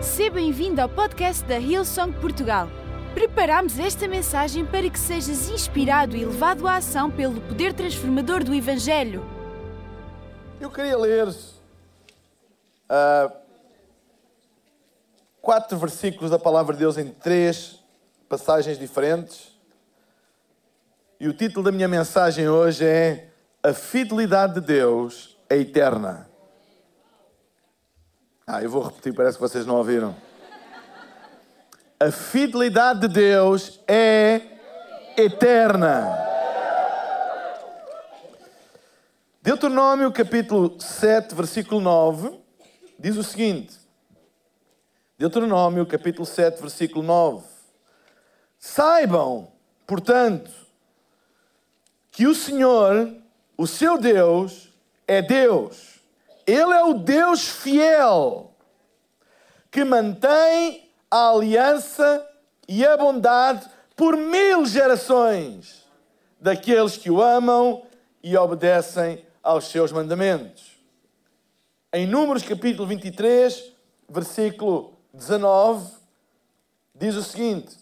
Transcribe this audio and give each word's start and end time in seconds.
Seja 0.00 0.30
bem-vindo 0.30 0.80
ao 0.80 0.88
podcast 0.88 1.44
da 1.44 1.58
Hillsong 1.58 2.12
Portugal. 2.20 2.68
Preparamos 3.14 3.80
esta 3.80 4.06
mensagem 4.06 4.64
para 4.64 4.88
que 4.88 4.98
sejas 4.98 5.48
inspirado 5.50 6.16
e 6.16 6.24
levado 6.24 6.68
à 6.68 6.76
ação 6.76 7.10
pelo 7.10 7.40
poder 7.40 7.72
transformador 7.72 8.44
do 8.44 8.54
Evangelho. 8.54 9.24
Eu 10.60 10.70
queria 10.70 10.96
ler 10.96 11.34
ah, 12.88 13.32
quatro 15.42 15.76
versículos 15.76 16.30
da 16.30 16.38
palavra 16.38 16.74
de 16.74 16.78
Deus 16.78 16.96
em 16.96 17.08
três 17.08 17.82
passagens 18.28 18.78
diferentes. 18.78 19.58
E 21.18 21.26
o 21.26 21.32
título 21.32 21.64
da 21.64 21.72
minha 21.72 21.88
mensagem 21.88 22.48
hoje 22.48 22.84
é 22.84 23.30
A 23.62 23.72
Fidelidade 23.72 24.54
de 24.54 24.60
Deus 24.60 25.36
é 25.50 25.56
Eterna. 25.56 26.27
Ah, 28.50 28.62
eu 28.62 28.70
vou 28.70 28.82
repetir, 28.82 29.12
parece 29.12 29.36
que 29.36 29.42
vocês 29.42 29.66
não 29.66 29.76
ouviram. 29.76 30.16
A 32.00 32.10
fidelidade 32.10 33.00
de 33.00 33.08
Deus 33.08 33.78
é 33.86 34.40
eterna. 35.18 36.08
Deuteronômio 39.42 40.10
capítulo 40.10 40.80
7, 40.80 41.34
versículo 41.34 41.78
9, 41.78 42.40
diz 42.98 43.18
o 43.18 43.22
seguinte. 43.22 43.76
Deuteronômio 45.18 45.84
capítulo 45.84 46.24
7, 46.24 46.58
versículo 46.62 47.02
9. 47.04 47.44
Saibam, 48.58 49.52
portanto, 49.86 50.50
que 52.10 52.26
o 52.26 52.34
Senhor, 52.34 53.14
o 53.58 53.66
seu 53.66 53.98
Deus, 53.98 54.72
é 55.06 55.20
Deus. 55.20 55.97
Ele 56.48 56.72
é 56.72 56.82
o 56.82 56.94
Deus 56.94 57.46
fiel 57.46 58.54
que 59.70 59.84
mantém 59.84 60.90
a 61.10 61.28
aliança 61.28 62.26
e 62.66 62.86
a 62.86 62.96
bondade 62.96 63.68
por 63.94 64.16
mil 64.16 64.64
gerações 64.64 65.84
daqueles 66.40 66.96
que 66.96 67.10
o 67.10 67.20
amam 67.20 67.82
e 68.22 68.34
obedecem 68.34 69.26
aos 69.42 69.66
seus 69.66 69.92
mandamentos. 69.92 70.78
Em 71.92 72.06
Números 72.06 72.42
capítulo 72.42 72.88
23, 72.88 73.70
versículo 74.08 74.94
19, 75.12 75.96
diz 76.94 77.14
o 77.14 77.22
seguinte: 77.22 77.76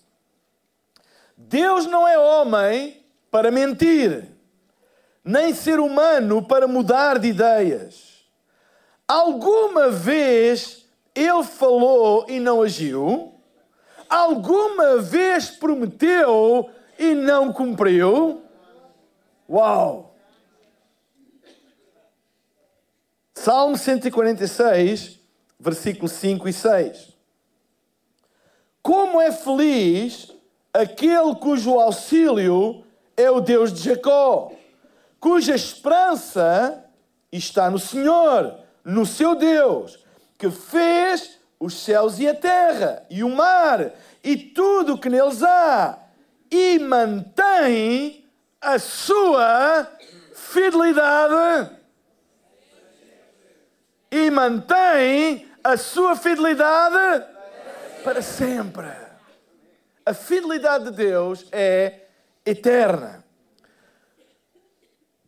Deus 1.37 1.87
não 1.87 2.09
é 2.09 2.19
homem 2.19 3.01
para 3.31 3.53
mentir, 3.53 4.27
nem 5.25 5.55
ser 5.55 5.79
humano 5.79 6.43
para 6.45 6.67
mudar 6.67 7.21
de 7.21 7.29
ideias. 7.29 8.16
Alguma 9.09 9.89
vez 9.89 10.85
ele 11.15 11.45
falou 11.45 12.27
e 12.29 12.41
não 12.41 12.63
agiu? 12.63 13.35
Alguma 14.09 14.99
vez 14.99 15.49
prometeu 15.51 16.71
e 16.99 17.15
não 17.15 17.53
cumpriu? 17.53 18.43
Uau! 19.49 20.15
Salmo 23.35 23.77
146, 23.77 25.21
versículos 25.59 26.13
5 26.13 26.49
e 26.49 26.53
6. 26.53 27.17
Como 28.83 29.21
é 29.21 29.31
feliz 29.31 30.33
aquele 30.73 31.35
cujo 31.37 31.79
auxílio 31.79 32.85
é 33.17 33.31
o 33.31 33.41
Deus 33.41 33.73
de 33.73 33.83
Jacó, 33.83 34.53
cuja 35.19 35.55
esperança 35.55 36.85
está 37.33 37.71
no 37.71 37.79
Senhor, 37.79 38.66
no 38.87 39.05
seu 39.05 39.35
Deus, 39.35 39.99
que 40.39 40.49
fez 40.49 41.41
os 41.59 41.75
céus 41.75 42.21
e 42.21 42.29
a 42.29 42.35
terra, 42.35 43.05
e 43.11 43.25
o 43.25 43.29
mar, 43.29 43.91
e 44.23 44.37
tudo 44.37 44.95
o 44.95 44.99
que 44.99 45.09
neles 45.09 45.43
há, 45.43 45.99
e 46.49 46.79
mantém 46.79 48.25
a 48.61 48.79
sua 48.79 49.91
fidelidade. 50.33 51.75
E 54.09 54.31
mantém 54.31 55.51
a 55.65 55.77
sua 55.77 56.15
fidelidade 56.15 57.27
para 58.05 58.23
sempre. 58.23 58.87
A 60.05 60.15
fidelidade 60.15 60.85
de 60.85 60.91
Deus 60.93 61.45
é 61.51 62.03
eterna. 62.45 63.25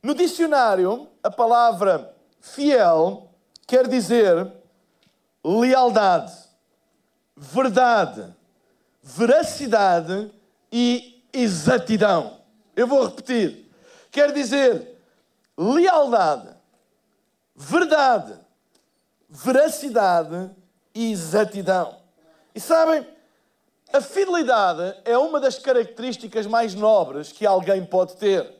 No 0.01 0.15
dicionário, 0.15 1.09
a 1.25 1.31
palavra 1.31 2.15
fiel 2.41 3.28
quer 3.69 3.87
dizer 3.87 4.51
lealdade, 5.45 6.33
verdade, 7.37 8.35
veracidade 9.03 10.33
e 10.73 11.23
exatidão. 11.33 12.41
Eu 12.75 12.87
vou 12.87 13.05
repetir. 13.05 13.71
Quer 14.11 14.33
dizer 14.33 14.99
lealdade, 15.57 16.49
verdade, 17.55 18.41
veracidade 19.29 20.51
e 20.95 21.13
exatidão. 21.13 21.99
E 22.55 22.61
sabem, 22.61 23.07
a 23.93 24.01
fidelidade 24.01 24.99
é 25.05 25.19
uma 25.19 25.39
das 25.39 25.59
características 25.59 26.47
mais 26.47 26.75
nobres 26.75 27.33
que 27.33 27.45
alguém 27.45 27.85
pode 27.85 28.17
ter. 28.17 28.51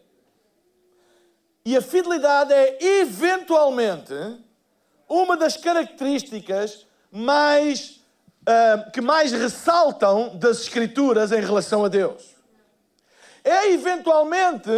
E 1.65 1.75
a 1.77 1.83
fidelidade 1.83 2.53
é, 2.53 2.79
eventualmente, 3.01 4.15
uma 5.09 5.37
das 5.37 5.57
características 5.57 6.87
mais, 7.11 8.01
uh, 8.43 8.91
que 8.93 9.01
mais 9.01 9.33
ressaltam 9.33 10.37
das 10.37 10.61
Escrituras 10.61 11.33
em 11.33 11.41
relação 11.41 11.85
a 11.85 11.89
Deus. 11.89 12.37
É, 13.43 13.71
eventualmente, 13.73 14.71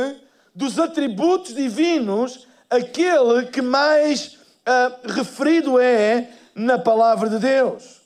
dos 0.55 0.79
atributos 0.79 1.55
divinos, 1.55 2.47
aquele 2.69 3.47
que 3.47 3.61
mais 3.61 4.35
uh, 4.35 5.13
referido 5.13 5.81
é 5.81 6.31
na 6.55 6.79
palavra 6.79 7.29
de 7.29 7.39
Deus. 7.39 8.03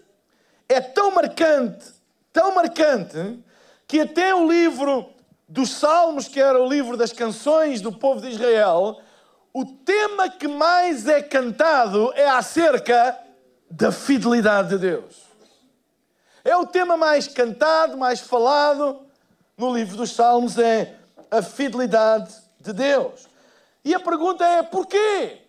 É 0.69 0.81
tão 0.81 1.11
marcante, 1.11 1.85
tão 2.33 2.55
marcante, 2.55 3.39
que 3.87 4.01
até 4.01 4.35
o 4.35 4.51
livro 4.51 5.11
dos 5.47 5.71
Salmos, 5.73 6.27
que 6.27 6.41
era 6.41 6.61
o 6.61 6.69
livro 6.69 6.97
das 6.97 7.13
canções 7.13 7.81
do 7.81 7.93
povo 7.93 8.21
de 8.21 8.29
Israel, 8.29 8.99
o 9.55 9.65
tema 9.65 10.29
que 10.29 10.49
mais 10.49 11.07
é 11.07 11.23
cantado 11.23 12.13
é 12.15 12.29
acerca 12.29 13.17
da 13.71 13.93
fidelidade 13.93 14.71
de 14.71 14.79
Deus. 14.79 15.23
É 16.43 16.57
o 16.57 16.67
tema 16.67 16.97
mais 16.97 17.29
cantado, 17.29 17.97
mais 17.97 18.19
falado 18.21 19.07
no 19.57 19.73
livro 19.73 19.97
dos 19.97 20.11
Salmos, 20.11 20.59
é 20.59 20.97
a 21.31 21.41
fidelidade 21.41 22.35
de 22.59 22.73
Deus. 22.73 23.29
E 23.85 23.95
a 23.95 24.01
pergunta 24.01 24.45
é: 24.45 24.61
porquê? 24.65 25.43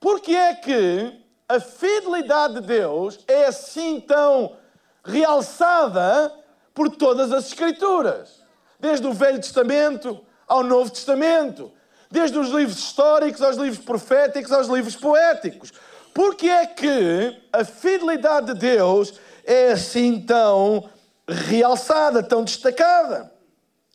Porque 0.00 0.34
é 0.34 0.54
que 0.54 1.24
a 1.48 1.60
fidelidade 1.60 2.54
de 2.54 2.62
Deus 2.62 3.20
é 3.28 3.46
assim 3.46 4.00
tão 4.00 4.56
realçada 5.04 6.34
por 6.74 6.90
todas 6.90 7.30
as 7.30 7.46
Escrituras? 7.46 8.42
Desde 8.80 9.06
o 9.06 9.12
Velho 9.12 9.40
Testamento 9.40 10.20
ao 10.48 10.64
Novo 10.64 10.90
Testamento, 10.90 11.72
desde 12.14 12.38
os 12.38 12.50
livros 12.50 12.78
históricos 12.78 13.42
aos 13.42 13.56
livros 13.56 13.84
proféticos 13.84 14.52
aos 14.52 14.68
livros 14.68 14.94
poéticos. 14.94 15.72
Porque 16.14 16.48
é 16.48 16.64
que 16.64 17.42
a 17.52 17.64
fidelidade 17.64 18.54
de 18.54 18.60
Deus 18.60 19.14
é 19.44 19.72
assim 19.72 20.20
tão 20.20 20.88
realçada, 21.26 22.22
tão 22.22 22.44
destacada? 22.44 23.32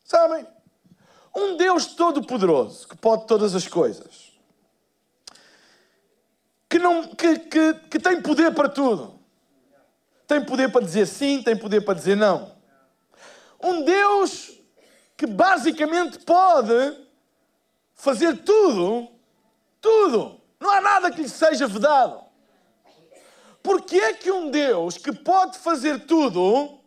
Sabem? 0.03 0.45
Um 1.33 1.55
Deus 1.55 1.85
todo-poderoso 1.85 2.89
que 2.89 2.97
pode 2.97 3.25
todas 3.25 3.55
as 3.55 3.65
coisas 3.65 4.27
que, 6.67 6.77
não, 6.77 7.07
que, 7.07 7.39
que, 7.39 7.73
que 7.89 7.99
tem 7.99 8.21
poder 8.21 8.53
para 8.53 8.67
tudo. 8.67 9.17
Tem 10.27 10.43
poder 10.43 10.71
para 10.71 10.85
dizer 10.85 11.07
sim, 11.07 11.41
tem 11.41 11.57
poder 11.57 11.81
para 11.81 11.95
dizer 11.95 12.15
não. 12.15 12.51
Um 13.63 13.83
Deus 13.83 14.51
que 15.17 15.25
basicamente 15.25 16.19
pode 16.19 17.08
fazer 17.99 18.43
tudo, 18.43 19.09
tudo. 19.81 20.39
Não 20.57 20.71
há 20.71 20.79
nada 20.79 21.11
que 21.11 21.21
lhe 21.21 21.29
seja 21.29 21.67
vedado. 21.67 22.23
Porque 23.61 23.97
é 23.97 24.13
que 24.13 24.31
um 24.31 24.49
Deus 24.49 24.97
que 24.97 25.11
pode 25.11 25.57
fazer 25.59 26.05
tudo 26.05 26.79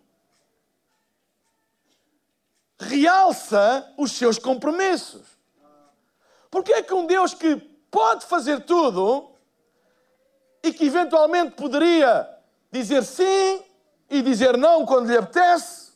realça 2.79 3.93
os 3.99 4.13
seus 4.13 4.39
compromissos? 4.39 5.27
Porque 6.51 6.73
é 6.73 6.83
que 6.83 6.95
um 6.95 7.07
Deus 7.07 7.35
que 7.35 7.57
pode 7.91 8.25
fazer 8.25 8.61
tudo 8.65 9.33
e 10.63 10.73
que 10.73 10.87
eventualmente 10.87 11.53
poderia 11.53 12.27
dizer 12.71 13.05
sim 13.05 13.63
e 14.09 14.23
dizer 14.23 14.57
não 14.57 14.87
quando 14.87 15.11
lhe 15.11 15.19
apetece, 15.19 15.93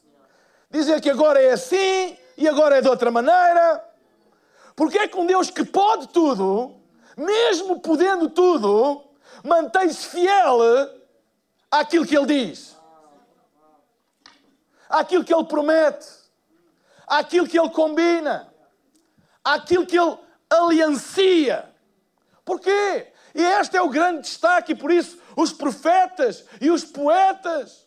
dizer 0.71 1.01
que 1.01 1.09
agora 1.09 1.41
é 1.41 1.53
assim 1.53 2.19
e 2.37 2.47
agora 2.47 2.77
é 2.77 2.83
de 2.83 2.89
outra 2.89 3.11
maneira. 3.11 3.86
Porque 4.77 4.99
é 4.99 5.09
que 5.09 5.17
um 5.17 5.27
Deus 5.27 5.49
que 5.51 5.65
pode 5.65 6.09
tudo, 6.09 6.77
mesmo 7.17 7.81
podendo 7.81 8.29
tudo, 8.29 9.03
mantém-se 9.43 10.07
fiel 10.07 10.59
àquilo 11.71 12.07
que 12.07 12.15
Ele 12.15 12.27
diz, 12.27 12.77
àquilo 14.87 15.25
que 15.25 15.35
Ele 15.35 15.45
promete, 15.45 16.07
àquilo 17.07 17.49
que 17.49 17.59
Ele 17.59 17.71
combina, 17.71 18.53
àquilo 19.43 19.87
que 19.87 19.99
Ele 19.99 20.19
aliancia. 20.51 21.73
Porquê? 22.45 23.13
E 23.35 23.43
este 23.43 23.79
é 23.79 23.83
o 23.83 23.89
grande 23.89 24.21
destaque, 24.21 24.73
e 24.73 24.77
por 24.77 24.91
isso 24.91 25.19
os 25.35 25.53
profetas 25.53 26.45
e 26.61 26.71
os 26.71 26.85
poetas 26.85 27.86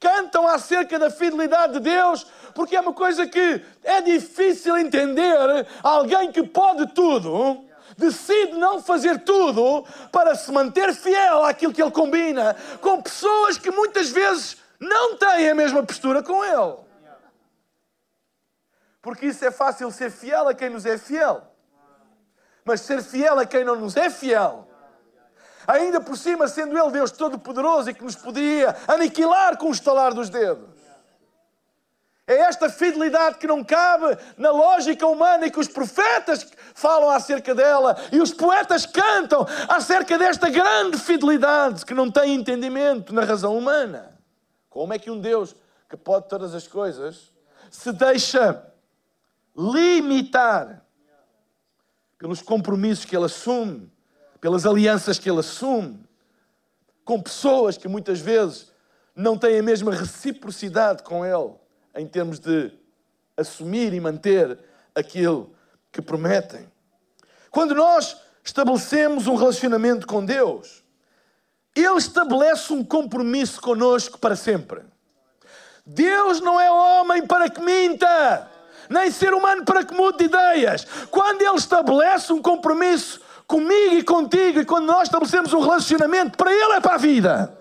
cantam 0.00 0.46
acerca 0.46 0.98
da 0.98 1.10
fidelidade 1.10 1.74
de 1.74 1.80
Deus, 1.80 2.26
porque 2.54 2.76
é 2.76 2.80
uma 2.80 2.92
coisa 2.92 3.26
que 3.26 3.64
é 3.82 4.00
difícil 4.00 4.76
entender. 4.76 5.66
Alguém 5.82 6.30
que 6.30 6.42
pode 6.42 6.86
tudo 6.94 7.64
decide 7.96 8.52
não 8.52 8.80
fazer 8.80 9.24
tudo 9.24 9.84
para 10.12 10.34
se 10.34 10.52
manter 10.52 10.94
fiel 10.94 11.44
àquilo 11.44 11.72
que 11.72 11.82
ele 11.82 11.90
combina 11.90 12.54
com 12.80 13.02
pessoas 13.02 13.58
que 13.58 13.70
muitas 13.70 14.08
vezes 14.10 14.56
não 14.78 15.16
têm 15.16 15.50
a 15.50 15.54
mesma 15.54 15.82
postura 15.82 16.22
com 16.22 16.44
ele. 16.44 16.76
Porque 19.02 19.26
isso 19.26 19.44
é 19.44 19.50
fácil 19.50 19.90
ser 19.90 20.10
fiel 20.10 20.48
a 20.48 20.54
quem 20.54 20.70
nos 20.70 20.86
é 20.86 20.98
fiel. 20.98 21.42
Mas 22.64 22.82
ser 22.82 23.02
fiel 23.02 23.38
a 23.38 23.46
quem 23.46 23.64
não 23.64 23.76
nos 23.76 23.96
é 23.96 24.10
fiel 24.10 24.67
ainda 25.68 26.00
por 26.00 26.16
cima 26.16 26.48
sendo 26.48 26.76
Ele 26.76 26.90
Deus 26.90 27.12
Todo-Poderoso 27.12 27.90
e 27.90 27.94
que 27.94 28.02
nos 28.02 28.16
poderia 28.16 28.74
aniquilar 28.88 29.58
com 29.58 29.68
o 29.68 29.72
estalar 29.72 30.14
dos 30.14 30.30
dedos. 30.30 30.78
É 32.26 32.36
esta 32.40 32.68
fidelidade 32.68 33.38
que 33.38 33.46
não 33.46 33.62
cabe 33.62 34.18
na 34.36 34.50
lógica 34.50 35.06
humana 35.06 35.46
e 35.46 35.50
que 35.50 35.60
os 35.60 35.68
profetas 35.68 36.46
falam 36.74 37.10
acerca 37.10 37.54
dela 37.54 37.96
e 38.12 38.20
os 38.20 38.32
poetas 38.32 38.84
cantam 38.84 39.46
acerca 39.68 40.18
desta 40.18 40.50
grande 40.50 40.98
fidelidade 40.98 41.86
que 41.86 41.94
não 41.94 42.10
tem 42.10 42.34
entendimento 42.34 43.14
na 43.14 43.24
razão 43.24 43.56
humana. 43.56 44.18
Como 44.68 44.92
é 44.92 44.98
que 44.98 45.10
um 45.10 45.20
Deus 45.20 45.54
que 45.88 45.96
pode 45.96 46.28
todas 46.28 46.54
as 46.54 46.66
coisas 46.66 47.32
se 47.70 47.92
deixa 47.92 48.62
limitar 49.56 50.84
pelos 52.18 52.42
compromissos 52.42 53.04
que 53.04 53.16
ele 53.16 53.24
assume, 53.24 53.90
pelas 54.40 54.66
alianças 54.66 55.18
que 55.18 55.30
ele 55.30 55.40
assume, 55.40 55.98
com 57.04 57.20
pessoas 57.20 57.76
que 57.76 57.88
muitas 57.88 58.20
vezes 58.20 58.72
não 59.14 59.36
têm 59.36 59.58
a 59.58 59.62
mesma 59.62 59.92
reciprocidade 59.94 61.02
com 61.02 61.24
ele? 61.24 61.54
em 61.98 62.06
termos 62.06 62.38
de 62.38 62.72
assumir 63.36 63.92
e 63.92 64.00
manter 64.00 64.58
aquilo 64.94 65.52
que 65.90 66.00
prometem. 66.00 66.70
Quando 67.50 67.74
nós 67.74 68.16
estabelecemos 68.44 69.26
um 69.26 69.34
relacionamento 69.34 70.06
com 70.06 70.24
Deus, 70.24 70.84
Ele 71.74 71.96
estabelece 71.96 72.72
um 72.72 72.84
compromisso 72.84 73.60
conosco 73.60 74.18
para 74.18 74.36
sempre. 74.36 74.82
Deus 75.84 76.40
não 76.40 76.60
é 76.60 76.70
homem 76.70 77.26
para 77.26 77.48
que 77.48 77.60
minta, 77.60 78.48
nem 78.88 79.10
ser 79.10 79.34
humano 79.34 79.64
para 79.64 79.84
que 79.84 79.94
mude 79.94 80.18
de 80.18 80.24
ideias. 80.24 80.86
Quando 81.10 81.42
Ele 81.42 81.56
estabelece 81.56 82.32
um 82.32 82.42
compromisso 82.42 83.20
comigo 83.48 83.94
e 83.94 84.04
contigo, 84.04 84.60
e 84.60 84.64
quando 84.66 84.84
nós 84.84 85.04
estabelecemos 85.04 85.54
um 85.54 85.60
relacionamento, 85.60 86.36
para 86.36 86.52
Ele 86.52 86.74
é 86.74 86.80
para 86.80 86.94
a 86.94 86.98
vida. 86.98 87.58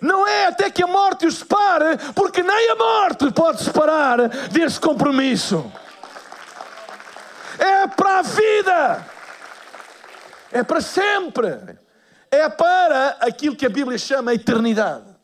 Não 0.00 0.26
é 0.26 0.46
até 0.46 0.70
que 0.70 0.82
a 0.82 0.86
morte 0.86 1.26
os 1.26 1.36
separe, 1.36 1.98
porque 2.14 2.42
nem 2.42 2.70
a 2.70 2.76
morte 2.76 3.30
pode 3.30 3.62
separar 3.62 4.28
desse 4.48 4.80
compromisso. 4.80 5.70
É 7.58 7.86
para 7.86 8.18
a 8.18 8.22
vida. 8.22 9.06
É 10.50 10.62
para 10.62 10.80
sempre. 10.80 11.78
É 12.30 12.48
para 12.48 13.16
aquilo 13.20 13.54
que 13.54 13.66
a 13.66 13.70
Bíblia 13.70 13.98
chama 13.98 14.30
a 14.30 14.34
eternidade. 14.34 15.14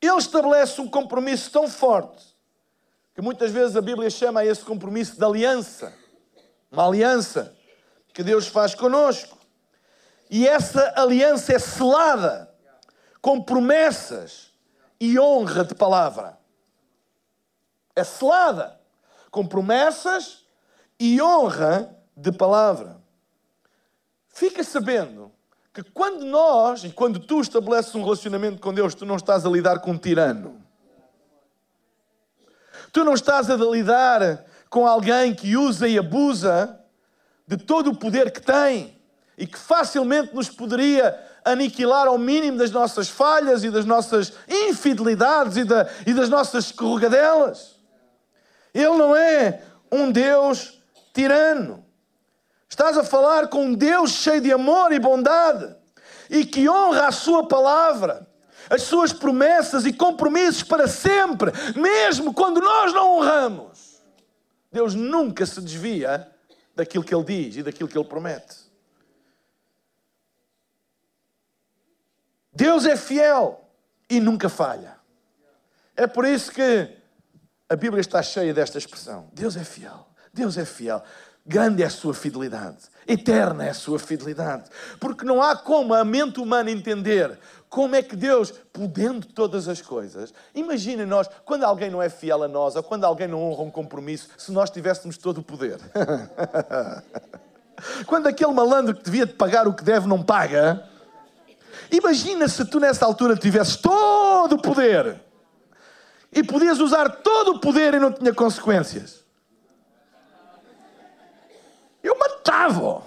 Ele 0.00 0.16
estabelece 0.16 0.80
um 0.80 0.88
compromisso 0.88 1.50
tão 1.50 1.68
forte 1.68 2.29
que 3.20 3.24
muitas 3.24 3.50
vezes 3.50 3.76
a 3.76 3.82
Bíblia 3.82 4.08
chama 4.08 4.40
a 4.40 4.46
esse 4.46 4.64
compromisso 4.64 5.14
de 5.14 5.22
aliança. 5.22 5.92
Uma 6.72 6.86
aliança 6.86 7.54
que 8.14 8.22
Deus 8.22 8.46
faz 8.46 8.74
conosco. 8.74 9.36
E 10.30 10.48
essa 10.48 10.94
aliança 10.96 11.52
é 11.52 11.58
selada 11.58 12.50
com 13.20 13.42
promessas 13.42 14.50
e 14.98 15.20
honra 15.20 15.66
de 15.66 15.74
palavra. 15.74 16.38
É 17.94 18.02
selada 18.04 18.80
com 19.30 19.46
promessas 19.46 20.46
e 20.98 21.20
honra 21.20 21.94
de 22.16 22.32
palavra. 22.32 23.02
Fica 24.30 24.64
sabendo 24.64 25.30
que 25.74 25.82
quando 25.82 26.24
nós 26.24 26.84
e 26.84 26.90
quando 26.90 27.20
tu 27.20 27.42
estabeleces 27.42 27.94
um 27.94 28.02
relacionamento 28.02 28.62
com 28.62 28.72
Deus, 28.72 28.94
tu 28.94 29.04
não 29.04 29.16
estás 29.16 29.44
a 29.44 29.50
lidar 29.50 29.80
com 29.80 29.90
um 29.90 29.98
tirano. 29.98 30.69
Tu 32.92 33.04
não 33.04 33.14
estás 33.14 33.50
a 33.50 33.56
lidar 33.56 34.44
com 34.68 34.86
alguém 34.86 35.34
que 35.34 35.56
usa 35.56 35.88
e 35.88 35.98
abusa 35.98 36.78
de 37.46 37.56
todo 37.56 37.90
o 37.90 37.96
poder 37.96 38.30
que 38.30 38.40
tem 38.40 38.96
e 39.36 39.46
que 39.46 39.58
facilmente 39.58 40.34
nos 40.34 40.48
poderia 40.48 41.18
aniquilar 41.44 42.06
ao 42.06 42.18
mínimo 42.18 42.58
das 42.58 42.70
nossas 42.70 43.08
falhas 43.08 43.64
e 43.64 43.70
das 43.70 43.84
nossas 43.84 44.32
infidelidades 44.48 45.56
e, 45.56 45.64
da, 45.64 45.88
e 46.06 46.12
das 46.12 46.28
nossas 46.28 46.66
escorregadelas. 46.66 47.76
Ele 48.74 48.96
não 48.96 49.16
é 49.16 49.62
um 49.90 50.12
Deus 50.12 50.80
tirano. 51.12 51.84
Estás 52.68 52.96
a 52.96 53.02
falar 53.02 53.48
com 53.48 53.64
um 53.64 53.74
Deus 53.74 54.12
cheio 54.12 54.40
de 54.40 54.52
amor 54.52 54.92
e 54.92 54.98
bondade 54.98 55.74
e 56.28 56.44
que 56.44 56.68
honra 56.68 57.08
a 57.08 57.12
Sua 57.12 57.48
palavra, 57.48 58.28
as 58.70 58.82
Suas 58.82 59.12
promessas 59.12 59.84
e 59.84 59.92
compromissos 59.92 60.62
para 60.62 60.86
sempre, 60.86 61.50
mesmo 61.74 62.32
quando 62.32 62.60
nós 62.60 62.92
não 62.94 63.18
honramos. 63.18 64.00
Deus 64.70 64.94
nunca 64.94 65.44
se 65.44 65.60
desvia 65.60 66.30
daquilo 66.74 67.02
que 67.02 67.12
Ele 67.12 67.24
diz 67.24 67.56
e 67.56 67.62
daquilo 67.64 67.88
que 67.88 67.98
Ele 67.98 68.06
promete. 68.06 68.70
Deus 72.52 72.86
é 72.86 72.96
fiel 72.96 73.68
e 74.08 74.20
nunca 74.20 74.48
falha. 74.48 74.96
É 75.96 76.06
por 76.06 76.24
isso 76.24 76.52
que 76.52 76.96
a 77.68 77.74
Bíblia 77.74 78.00
está 78.00 78.22
cheia 78.22 78.54
desta 78.54 78.78
expressão. 78.78 79.28
Deus 79.32 79.56
é 79.56 79.64
fiel. 79.64 80.06
Deus 80.32 80.56
é 80.56 80.64
fiel. 80.64 81.02
Grande 81.50 81.82
é 81.82 81.86
a 81.86 81.90
sua 81.90 82.14
fidelidade. 82.14 82.76
Eterna 83.08 83.64
é 83.64 83.70
a 83.70 83.74
sua 83.74 83.98
fidelidade. 83.98 84.70
Porque 85.00 85.24
não 85.24 85.42
há 85.42 85.56
como 85.56 85.92
a 85.92 86.04
mente 86.04 86.38
humana 86.38 86.70
entender 86.70 87.36
como 87.68 87.96
é 87.96 88.02
que 88.02 88.14
Deus, 88.14 88.52
podendo 88.72 89.26
todas 89.26 89.66
as 89.66 89.82
coisas, 89.82 90.32
imagina 90.54 91.04
nós, 91.04 91.28
quando 91.44 91.64
alguém 91.64 91.90
não 91.90 92.00
é 92.00 92.08
fiel 92.08 92.44
a 92.44 92.48
nós, 92.48 92.76
ou 92.76 92.84
quando 92.84 93.04
alguém 93.04 93.26
não 93.26 93.42
honra 93.42 93.64
um 93.64 93.70
compromisso, 93.70 94.28
se 94.38 94.52
nós 94.52 94.70
tivéssemos 94.70 95.18
todo 95.18 95.38
o 95.38 95.42
poder. 95.42 95.80
quando 98.06 98.28
aquele 98.28 98.52
malandro 98.52 98.94
que 98.94 99.02
devia 99.02 99.26
de 99.26 99.32
pagar 99.32 99.66
o 99.66 99.74
que 99.74 99.82
deve 99.82 100.06
não 100.06 100.22
paga, 100.22 100.88
Imagina 101.90 102.46
se 102.46 102.64
tu 102.64 102.78
nessa 102.78 103.04
altura 103.04 103.36
tivesses 103.36 103.74
todo 103.76 104.52
o 104.52 104.62
poder 104.62 105.20
e 106.32 106.44
podias 106.44 106.78
usar 106.78 107.08
todo 107.08 107.56
o 107.56 107.60
poder 107.60 107.94
e 107.94 107.98
não 107.98 108.12
tinha 108.12 108.32
consequências. 108.32 109.19
Eu 112.20 112.28
matava. 112.28 113.02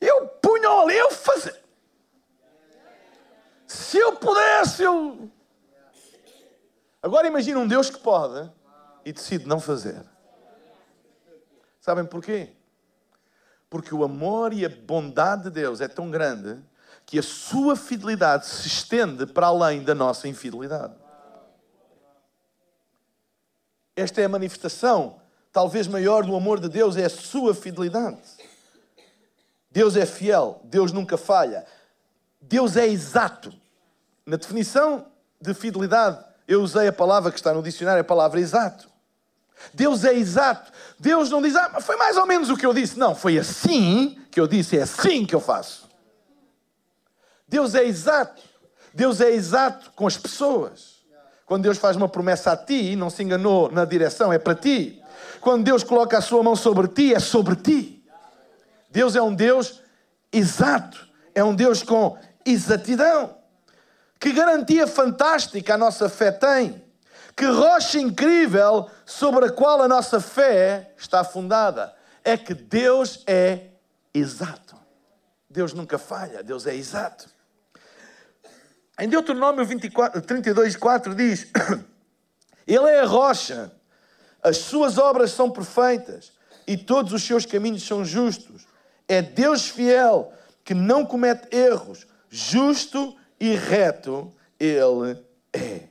Eu 0.00 0.28
punha 0.28 0.68
ali, 0.68 0.96
eu 0.96 1.10
fazia. 1.12 1.62
Se 3.66 3.98
eu 3.98 4.16
pudesse, 4.16 4.82
eu. 4.82 5.30
Agora 7.02 7.26
imagina 7.26 7.58
um 7.58 7.66
Deus 7.66 7.90
que 7.90 7.98
pode 7.98 8.50
e 9.04 9.12
decide 9.12 9.46
não 9.46 9.60
fazer. 9.60 10.04
Sabem 11.80 12.04
porquê? 12.04 12.52
Porque 13.68 13.94
o 13.94 14.04
amor 14.04 14.52
e 14.52 14.64
a 14.64 14.68
bondade 14.68 15.44
de 15.44 15.50
Deus 15.50 15.80
é 15.80 15.88
tão 15.88 16.10
grande 16.10 16.62
que 17.04 17.18
a 17.18 17.22
sua 17.22 17.76
fidelidade 17.76 18.46
se 18.46 18.66
estende 18.66 19.26
para 19.26 19.48
além 19.48 19.82
da 19.82 19.94
nossa 19.94 20.26
infidelidade. 20.26 20.94
Esta 23.94 24.22
é 24.22 24.24
a 24.24 24.28
manifestação, 24.28 25.20
talvez 25.54 25.86
maior, 25.86 26.26
do 26.26 26.34
amor 26.34 26.58
de 26.58 26.68
Deus, 26.68 26.96
é 26.96 27.04
a 27.04 27.08
sua 27.08 27.54
fidelidade. 27.54 28.18
Deus 29.70 29.96
é 29.96 30.04
fiel, 30.04 30.60
Deus 30.64 30.90
nunca 30.90 31.16
falha. 31.16 31.64
Deus 32.40 32.76
é 32.76 32.86
exato. 32.88 33.54
Na 34.26 34.36
definição 34.36 35.06
de 35.40 35.54
fidelidade, 35.54 36.22
eu 36.48 36.60
usei 36.60 36.88
a 36.88 36.92
palavra 36.92 37.30
que 37.30 37.38
está 37.38 37.54
no 37.54 37.62
dicionário, 37.62 38.00
a 38.00 38.04
palavra 38.04 38.40
exato. 38.40 38.88
Deus 39.72 40.04
é 40.04 40.12
exato. 40.12 40.72
Deus 40.98 41.30
não 41.30 41.40
diz, 41.40 41.54
ah, 41.54 41.80
foi 41.80 41.96
mais 41.96 42.16
ou 42.16 42.26
menos 42.26 42.50
o 42.50 42.56
que 42.56 42.66
eu 42.66 42.74
disse. 42.74 42.98
Não, 42.98 43.14
foi 43.14 43.38
assim 43.38 44.20
que 44.32 44.40
eu 44.40 44.48
disse, 44.48 44.76
é 44.76 44.82
assim 44.82 45.24
que 45.24 45.36
eu 45.36 45.40
faço. 45.40 45.88
Deus 47.46 47.76
é 47.76 47.84
exato. 47.84 48.42
Deus 48.92 49.20
é 49.20 49.30
exato 49.30 49.92
com 49.92 50.04
as 50.04 50.16
pessoas. 50.16 50.93
Quando 51.46 51.62
Deus 51.64 51.78
faz 51.78 51.96
uma 51.96 52.08
promessa 52.08 52.52
a 52.52 52.56
ti, 52.56 52.96
não 52.96 53.10
se 53.10 53.22
enganou 53.22 53.70
na 53.70 53.84
direção, 53.84 54.32
é 54.32 54.38
para 54.38 54.54
ti. 54.54 55.02
Quando 55.40 55.64
Deus 55.64 55.84
coloca 55.84 56.16
a 56.16 56.22
sua 56.22 56.42
mão 56.42 56.56
sobre 56.56 56.88
ti, 56.88 57.14
é 57.14 57.20
sobre 57.20 57.56
ti. 57.56 58.02
Deus 58.90 59.14
é 59.14 59.20
um 59.20 59.34
Deus 59.34 59.82
exato, 60.32 61.06
é 61.34 61.44
um 61.44 61.54
Deus 61.54 61.82
com 61.82 62.16
exatidão. 62.46 63.36
Que 64.18 64.32
garantia 64.32 64.86
fantástica 64.86 65.74
a 65.74 65.78
nossa 65.78 66.08
fé 66.08 66.30
tem. 66.30 66.82
Que 67.36 67.46
rocha 67.46 67.98
incrível 67.98 68.88
sobre 69.04 69.46
a 69.46 69.52
qual 69.52 69.82
a 69.82 69.88
nossa 69.88 70.20
fé 70.20 70.92
está 70.96 71.24
fundada. 71.24 71.94
É 72.22 72.36
que 72.36 72.54
Deus 72.54 73.22
é 73.26 73.66
exato. 74.14 74.76
Deus 75.50 75.74
nunca 75.74 75.98
falha, 75.98 76.42
Deus 76.42 76.66
é 76.66 76.74
exato. 76.74 77.33
Em 78.98 79.08
Deuteronômio 79.08 79.64
24, 79.64 80.20
32, 80.22 80.76
4 80.76 81.14
diz: 81.14 81.48
Ele 82.66 82.88
é 82.88 83.00
a 83.00 83.06
rocha, 83.06 83.72
as 84.42 84.58
suas 84.58 84.98
obras 84.98 85.32
são 85.32 85.50
perfeitas 85.50 86.32
e 86.66 86.76
todos 86.76 87.12
os 87.12 87.22
seus 87.22 87.44
caminhos 87.44 87.82
são 87.82 88.04
justos. 88.04 88.66
É 89.08 89.20
Deus 89.20 89.68
fiel 89.68 90.32
que 90.64 90.74
não 90.74 91.04
comete 91.04 91.54
erros, 91.54 92.06
justo 92.30 93.16
e 93.38 93.54
reto 93.54 94.32
Ele 94.58 95.22
é. 95.52 95.88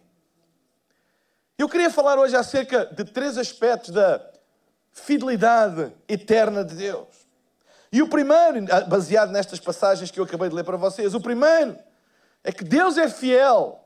Eu 1.57 1.69
queria 1.69 1.89
falar 1.89 2.17
hoje 2.17 2.35
acerca 2.35 2.85
de 2.85 3.03
três 3.03 3.37
aspectos 3.37 3.91
da 3.91 4.21
fidelidade 4.91 5.91
eterna 6.07 6.63
de 6.63 6.75
Deus. 6.75 7.07
E 7.91 8.01
o 8.01 8.07
primeiro, 8.07 8.65
baseado 8.87 9.31
nestas 9.31 9.59
passagens 9.59 10.09
que 10.09 10.19
eu 10.19 10.23
acabei 10.23 10.49
de 10.49 10.55
ler 10.55 10.63
para 10.63 10.77
vocês, 10.77 11.13
o 11.13 11.21
primeiro 11.21 11.77
é 12.43 12.51
que 12.51 12.63
Deus 12.63 12.97
é 12.97 13.09
fiel. 13.09 13.85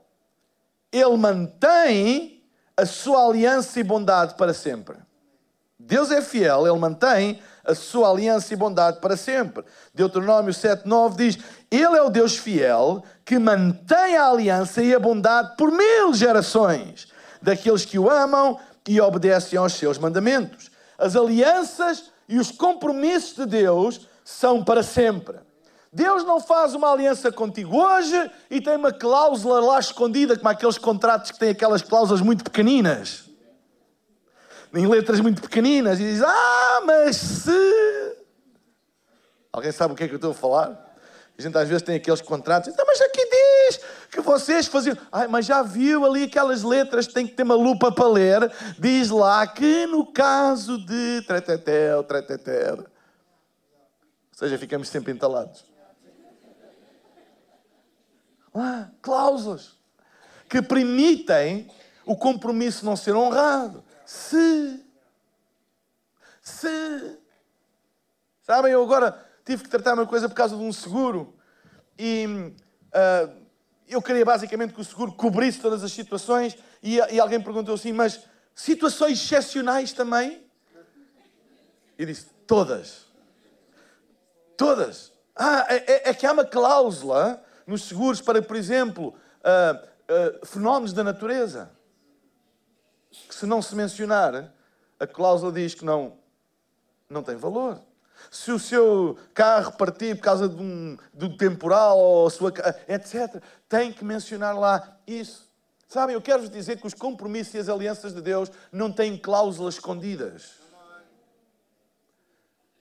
Ele 0.91 1.17
mantém 1.17 2.43
a 2.75 2.85
sua 2.85 3.27
aliança 3.27 3.79
e 3.79 3.83
bondade 3.83 4.35
para 4.35 4.53
sempre. 4.53 4.97
Deus 5.79 6.11
é 6.11 6.21
fiel, 6.21 6.67
ele 6.67 6.79
mantém 6.79 7.39
a 7.63 7.75
sua 7.75 8.09
aliança 8.09 8.53
e 8.53 8.57
bondade 8.57 8.99
para 8.99 9.15
sempre. 9.15 9.63
Deuteronômio 9.93 10.53
7,9 10.53 11.15
diz: 11.15 11.37
Ele 11.69 11.97
é 11.97 12.01
o 12.01 12.09
Deus 12.09 12.37
fiel 12.37 13.03
que 13.23 13.37
mantém 13.37 14.15
a 14.15 14.27
aliança 14.27 14.81
e 14.81 14.95
a 14.95 14.99
bondade 14.99 15.55
por 15.57 15.71
mil 15.71 16.13
gerações 16.13 17.07
daqueles 17.41 17.85
que 17.85 17.99
o 17.99 18.09
amam 18.09 18.59
e 18.87 18.99
obedecem 19.01 19.59
aos 19.59 19.73
seus 19.73 19.97
mandamentos. 19.97 20.71
As 20.97 21.15
alianças 21.15 22.11
e 22.27 22.39
os 22.39 22.51
compromissos 22.51 23.35
de 23.35 23.45
Deus 23.45 24.07
são 24.23 24.63
para 24.63 24.81
sempre. 24.81 25.37
Deus 25.98 26.24
não 26.24 26.39
faz 26.39 26.75
uma 26.75 26.92
aliança 26.92 27.32
contigo 27.32 27.75
hoje 27.75 28.32
e 28.51 28.62
tem 28.62 28.75
uma 28.75 28.94
cláusula 28.94 29.60
lá 29.60 29.80
escondida, 29.80 30.38
como 30.38 30.48
aqueles 30.48 30.77
contratos 30.77 31.32
que 31.32 31.39
têm 31.39 31.50
aquelas 31.50 31.82
cláusulas 31.82 32.22
muito 32.22 32.44
pequeninas 32.44 33.27
em 34.74 34.86
letras 34.86 35.20
muito 35.20 35.42
pequeninas, 35.42 36.00
e 36.00 36.04
diz: 36.04 36.22
Ah, 36.22 36.82
mas 36.86 37.16
se. 37.16 38.18
Alguém 39.51 39.72
sabe 39.72 39.94
o 39.94 39.98
que 39.98 40.04
é 40.04 40.08
que 40.08 40.13
eu 40.13 40.18
estou 40.18 40.32
a 40.32 40.36
falar? 40.36 40.88
A 41.38 41.42
gente 41.42 41.58
às 41.58 41.68
vezes 41.68 41.84
tem 41.84 41.96
aqueles 41.96 42.22
contratos, 42.22 42.72
diz, 42.72 42.80
ah, 42.80 42.86
mas 42.86 43.00
aqui 43.00 43.24
diz 43.30 43.80
que 44.12 44.22
vocês 44.22 44.68
faziam. 44.68 44.98
Ai, 45.12 45.27
mas 45.27 45.46
já 45.46 45.62
viu 45.62 46.06
ali 46.06 46.24
aquelas 46.24 46.63
letras 46.63 47.08
que 47.08 47.13
tem 47.13 47.27
que 47.27 47.34
ter 47.34 47.44
uma 47.44 47.56
lupa 47.56 47.92
para 47.92 48.08
ler? 48.08 48.51
Diz 48.77 49.10
lá 49.10 49.46
que 49.46 49.86
no 49.86 50.12
caso 50.12 50.84
de 50.84 51.22
tretetel, 51.27 52.04
tretetel. 52.04 52.77
Ou 52.77 52.86
seja, 54.34 54.58
ficamos 54.58 54.89
sempre 54.89 55.12
entalados. 55.12 55.63
Lá, 58.57 58.91
cláusulas 59.03 59.77
que 60.49 60.63
permitem 60.63 61.69
o 62.03 62.15
compromisso 62.15 62.83
não 62.83 62.95
ser 62.95 63.15
honrado. 63.15 63.83
Se. 64.03 64.83
Se. 66.41 67.19
Sabem, 68.41 68.71
eu 68.71 68.81
agora 68.81 69.23
tive 69.45 69.63
que 69.63 69.69
tratar 69.69 69.93
uma 69.93 70.07
coisa 70.07 70.27
por 70.27 70.33
causa 70.33 70.57
de 70.57 70.63
um 70.63 70.73
seguro 70.73 71.37
e 71.99 72.25
uh, 72.25 73.45
eu 73.87 74.01
queria 74.01 74.25
basicamente 74.25 74.73
que 74.73 74.81
o 74.81 74.85
seguro 74.85 75.13
cobrisse 75.13 75.59
todas 75.59 75.83
as 75.83 75.91
situações 75.91 76.57
e, 76.81 76.95
e 76.95 77.19
alguém 77.19 77.39
perguntou 77.39 77.75
assim, 77.75 77.93
mas 77.93 78.21
situações 78.55 79.21
excepcionais 79.21 79.93
também? 79.93 80.43
E 81.95 82.07
disse, 82.07 82.25
todas. 82.47 83.05
Todas. 84.57 85.13
Ah, 85.35 85.67
é, 85.69 85.75
é, 85.75 86.09
é, 86.09 86.13
que 86.15 86.25
há 86.25 86.31
uma 86.31 86.45
cláusula 86.45 87.45
nos 87.67 87.83
seguros 87.83 88.21
para, 88.21 88.41
por 88.41 88.55
exemplo, 88.55 89.09
uh, 89.09 89.75
uh, 89.77 90.45
fenómenos 90.45 90.93
da 90.93 91.03
natureza 91.03 91.77
que 93.27 93.36
se 93.36 93.45
não 93.45 93.62
se 93.62 93.75
mencionar, 93.75 94.53
a 95.00 95.07
cláusula 95.07 95.51
diz 95.51 95.74
que 95.74 95.86
não, 95.86 96.17
não 97.09 97.24
tem 97.24 97.36
valor. 97.36 97.81
Se 98.31 98.51
o 98.51 98.59
seu 98.59 99.17
carro 99.33 99.74
partir 99.74 100.15
por 100.15 100.24
causa 100.24 100.50
de 100.50 100.62
um, 100.62 100.97
de 101.13 101.25
um 101.25 101.38
temporal, 101.38 101.97
ou 101.97 102.27
a 102.27 102.29
sua, 102.29 102.53
etc., 102.88 103.41
tem 103.69 103.91
que 103.91 104.03
mencionar 104.03 104.57
lá 104.57 104.97
isso. 105.05 105.47
Sabem, 105.88 106.15
eu 106.15 106.21
quero-vos 106.21 106.50
dizer 106.50 106.79
que 106.79 106.88
os 106.88 106.93
compromissos 106.93 107.53
e 107.53 107.59
as 107.59 107.69
alianças 107.69 108.13
de 108.13 108.21
Deus 108.21 108.51
não 108.71 108.91
têm 108.91 109.17
cláusulas 109.17 109.75
escondidas. 109.75 110.55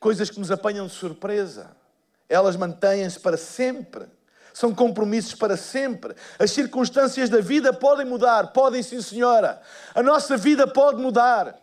Coisas 0.01 0.31
que 0.31 0.41
nos 0.41 0.51
apanham 0.51 0.87
de 0.87 0.93
surpresa. 0.93 1.77
Elas 2.29 2.57
mantêm-se 2.57 3.21
para 3.21 3.37
sempre 3.37 4.09
são 4.57 4.75
compromissos 4.75 5.35
para 5.35 5.55
sempre. 5.55 6.17
As 6.39 6.51
circunstâncias 6.51 7.29
da 7.29 7.43
vida 7.43 7.75
podem 7.75 8.07
mudar, 8.07 8.55
podem 8.55 8.83
sim, 8.83 9.03
senhora. 9.03 9.61
A 9.95 10.03
nossa 10.03 10.35
vida 10.35 10.67
pode 10.67 10.99
mudar. 10.99 11.57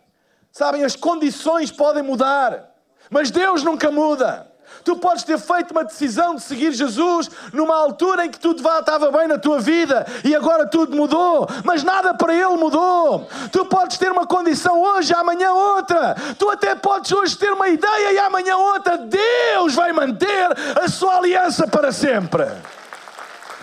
Sabem, 0.52 0.84
as 0.84 0.94
condições 0.94 1.72
podem 1.72 2.04
mudar, 2.04 2.72
mas 3.10 3.32
Deus 3.32 3.64
nunca 3.64 3.90
muda. 3.90 4.46
Tu 4.84 4.94
podes 4.94 5.24
ter 5.24 5.40
feito 5.40 5.72
uma 5.72 5.82
decisão 5.82 6.36
de 6.36 6.42
seguir 6.42 6.70
Jesus 6.70 7.28
numa 7.52 7.74
altura 7.74 8.26
em 8.26 8.30
que 8.30 8.38
tudo 8.38 8.62
estava 8.62 9.10
bem 9.10 9.26
na 9.26 9.38
tua 9.38 9.58
vida 9.58 10.06
e 10.22 10.32
agora 10.32 10.64
tudo 10.64 10.94
mudou, 10.94 11.48
mas 11.64 11.82
nada 11.82 12.14
para 12.14 12.32
Ele 12.32 12.56
mudou. 12.56 13.26
Tu 13.50 13.66
podes 13.66 13.98
ter 13.98 14.12
uma 14.12 14.24
condição 14.24 14.80
hoje, 14.80 15.12
amanhã 15.12 15.50
outra. 15.50 16.14
Tu 16.38 16.48
até 16.48 16.76
podes 16.76 17.10
hoje 17.10 17.36
ter 17.36 17.52
uma 17.52 17.68
ideia 17.68 18.12
e 18.12 18.18
amanhã 18.20 18.56
outra. 18.56 18.98
Deus 18.98 19.74
vai 19.74 19.92
manter 19.92 20.48
a 20.80 20.88
sua 20.88 21.16
aliança 21.16 21.66
para 21.66 21.90
sempre. 21.90 22.46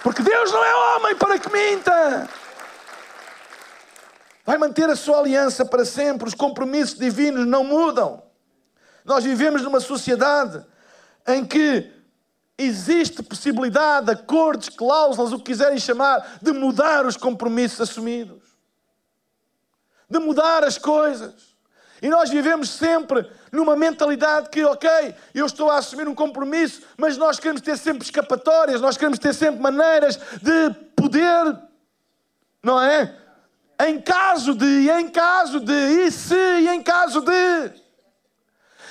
Porque 0.04 0.24
Deus 0.24 0.52
não 0.52 0.64
é 0.64 0.76
homem 0.76 1.16
para 1.16 1.38
que 1.38 1.52
minta. 1.52 2.30
Vai 4.46 4.58
manter 4.58 4.90
a 4.90 4.96
sua 4.96 5.20
aliança 5.20 5.64
para 5.64 5.86
sempre. 5.86 6.28
Os 6.28 6.34
compromissos 6.34 6.98
divinos 6.98 7.46
não 7.46 7.64
mudam. 7.64 8.24
Nós 9.06 9.24
vivemos 9.24 9.62
numa 9.62 9.80
sociedade 9.80 10.66
em 11.28 11.46
que 11.46 11.92
existe 12.58 13.24
possibilidade, 13.24 14.12
acordos, 14.12 14.70
cláusulas, 14.70 15.34
o 15.34 15.38
que 15.38 15.46
quiserem 15.46 15.80
chamar, 15.80 16.40
de 16.42 16.52
mudar 16.52 17.06
os 17.06 17.18
compromissos 17.18 17.82
assumidos, 17.82 18.44
de 20.10 20.20
mudar 20.20 20.64
as 20.64 20.78
coisas. 20.78 21.56
E 22.02 22.10
nós 22.10 22.30
vivemos 22.30 22.70
sempre 22.70 23.30
numa 23.52 23.76
mentalidade 23.76 24.50
que, 24.50 24.64
ok, 24.64 25.16
eu 25.34 25.46
estou 25.46 25.70
a 25.70 25.78
assumir 25.78 26.08
um 26.08 26.16
compromisso, 26.16 26.82
mas 26.98 27.18
nós 27.18 27.40
queremos 27.40 27.62
ter 27.62 27.78
sempre 27.78 28.04
escapatórias, 28.04 28.80
nós 28.80 28.96
queremos 28.96 29.20
ter 29.20 29.34
sempre 29.34 29.62
maneiras 29.62 30.18
de 30.42 30.70
poder, 30.96 31.58
não 32.64 32.82
é? 32.82 33.16
Em 33.88 34.00
caso 34.00 34.54
de, 34.54 34.90
em 34.90 35.10
caso 35.10 35.60
de, 35.60 35.74
e 35.74 36.12
se, 36.12 36.36
em 36.36 36.82
caso 36.82 37.22
de. 37.22 37.72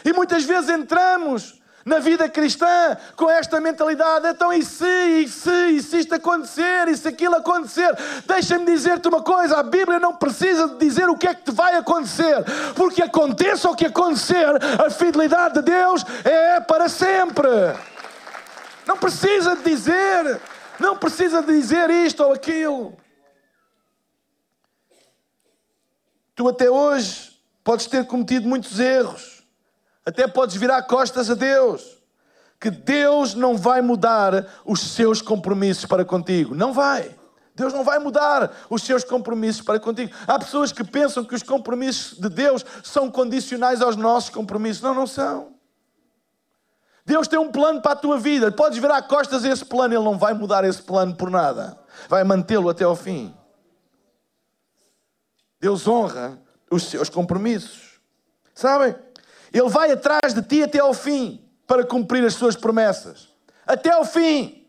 E 0.05 0.13
muitas 0.13 0.45
vezes 0.45 0.69
entramos 0.69 1.60
na 1.85 1.99
vida 1.99 2.29
cristã 2.29 2.97
com 3.17 3.31
esta 3.31 3.61
mentalidade. 3.61 4.29
Então, 4.29 4.53
e 4.53 4.63
se, 4.63 4.85
e 4.85 5.29
se, 5.29 5.67
e 5.71 5.83
se 5.83 5.99
isto 6.01 6.15
acontecer, 6.15 6.89
e 6.89 6.97
se 6.97 7.09
aquilo 7.09 7.37
acontecer? 7.37 7.91
Deixa-me 8.27 8.67
dizer-te 8.67 9.09
uma 9.09 9.23
coisa: 9.23 9.59
a 9.59 9.63
Bíblia 9.63 9.99
não 9.99 10.15
precisa 10.15 10.69
de 10.69 10.79
dizer 10.79 11.09
o 11.09 11.17
que 11.17 11.27
é 11.27 11.35
que 11.35 11.45
te 11.45 11.51
vai 11.51 11.77
acontecer, 11.77 12.45
porque 12.75 13.03
aconteça 13.03 13.71
o 13.71 13.75
que 13.75 13.87
acontecer, 13.87 14.47
a 14.85 14.91
fidelidade 14.91 15.55
de 15.55 15.63
Deus 15.63 16.05
é 16.25 16.61
para 16.61 16.89
sempre. 16.89 17.49
Não 18.87 18.97
precisa 18.97 19.57
de 19.57 19.63
dizer, 19.63 20.41
não 20.79 20.97
precisa 20.97 21.43
de 21.43 21.53
dizer 21.53 21.89
isto 21.91 22.23
ou 22.25 22.33
aquilo. 22.33 22.97
Tu 26.35 26.49
até 26.49 26.71
hoje 26.71 27.39
podes 27.63 27.87
ter 27.87 28.07
cometido 28.07 28.49
muitos 28.49 28.81
erros 28.81 29.40
até 30.11 30.27
podes 30.29 30.57
virar 30.57 30.83
costas 30.83 31.31
a 31.31 31.35
Deus. 31.35 31.99
Que 32.61 32.71
Deus 32.71 33.35
não 33.35 33.57
vai 33.57 33.81
mudar 33.81 34.47
os 34.65 34.81
seus 34.81 35.23
compromissos 35.23 35.87
para 35.87 36.05
contigo. 36.05 36.55
Não 36.55 36.73
vai. 36.73 37.17
Deus 37.55 37.73
não 37.73 37.85
vai 37.85 37.99
mudar 37.99 38.53
os 38.69 38.83
seus 38.83 39.03
compromissos 39.03 39.63
para 39.63 39.81
contigo. 39.81 40.13
Há 40.27 40.39
pessoas 40.39 40.73
que 40.73 40.85
pensam 40.85 41.25
que 41.25 41.35
os 41.35 41.43
compromissos 41.43 42.19
de 42.19 42.29
Deus 42.29 42.65
são 42.83 43.11
condicionais 43.11 43.81
aos 43.81 43.97
nossos 43.97 44.31
compromissos. 44.31 44.83
Não, 44.83 44.95
não 44.95 45.07
são. 45.07 45.55
Deus 47.05 47.27
tem 47.27 47.39
um 47.39 47.51
plano 47.51 47.81
para 47.81 47.93
a 47.93 47.97
tua 47.97 48.19
vida. 48.19 48.53
Podes 48.53 48.79
virar 48.79 49.03
costas 49.03 49.45
a 49.45 49.49
esse 49.49 49.65
plano, 49.65 49.95
Ele 49.95 50.05
não 50.05 50.19
vai 50.19 50.35
mudar 50.35 50.65
esse 50.65 50.83
plano 50.83 51.15
por 51.15 51.31
nada. 51.31 51.79
Vai 52.09 52.25
mantê-lo 52.25 52.69
até 52.69 52.85
ao 52.85 52.95
fim. 52.95 53.35
Deus 55.61 55.87
honra 55.89 56.39
os 56.71 56.85
seus 56.85 57.09
compromissos. 57.09 58.01
Sabem? 58.55 58.95
Ele 59.53 59.69
vai 59.69 59.91
atrás 59.91 60.33
de 60.35 60.43
ti 60.43 60.63
até 60.63 60.79
ao 60.79 60.95
fim. 60.95 61.45
para 61.67 61.85
cumprir 61.85 62.25
as 62.25 62.35
suas 62.35 62.57
promessas. 62.57 63.29
Até 63.65 63.93
ao 63.93 64.05
fim. 64.05 64.67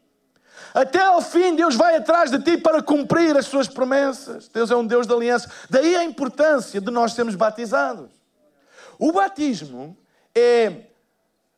Até 0.71 0.99
ao 0.99 1.19
fim, 1.19 1.55
Deus 1.55 1.75
vai 1.75 1.95
atrás 1.95 2.29
de 2.29 2.37
ti 2.37 2.57
para 2.57 2.81
cumprir 2.81 3.35
as 3.35 3.47
suas 3.47 3.67
promessas. 3.67 4.47
Deus 4.47 4.69
é 4.69 4.75
um 4.75 4.85
Deus 4.85 5.07
de 5.07 5.13
aliança. 5.13 5.49
Daí 5.67 5.95
a 5.95 6.03
importância 6.03 6.79
de 6.79 6.91
nós 6.91 7.13
sermos 7.13 7.33
batizados. 7.33 8.11
O 8.99 9.11
batismo 9.11 9.97
é 10.35 10.83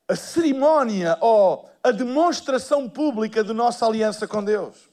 a 0.07 0.15
cerimónia 0.15 1.17
ou 1.19 1.69
a 1.83 1.91
demonstração 1.91 2.89
pública 2.89 3.43
de 3.43 3.51
nossa 3.51 3.85
aliança 3.85 4.25
com 4.25 4.41
Deus. 4.41 4.89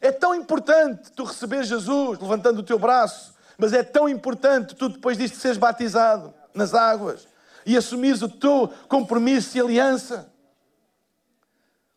É 0.00 0.10
tão 0.10 0.34
importante 0.34 1.12
tu 1.12 1.22
receber 1.22 1.62
Jesus 1.62 2.18
levantando 2.18 2.58
o 2.58 2.64
teu 2.64 2.78
braço, 2.78 3.32
mas 3.56 3.72
é 3.72 3.84
tão 3.84 4.08
importante 4.08 4.74
tu 4.74 4.88
depois 4.88 5.16
disto 5.16 5.36
seres 5.36 5.56
batizado 5.56 6.34
nas 6.52 6.74
águas 6.74 7.28
e 7.66 7.76
assumires 7.76 8.22
o 8.22 8.28
teu 8.28 8.72
compromisso 8.88 9.56
e 9.56 9.60
aliança. 9.60 10.32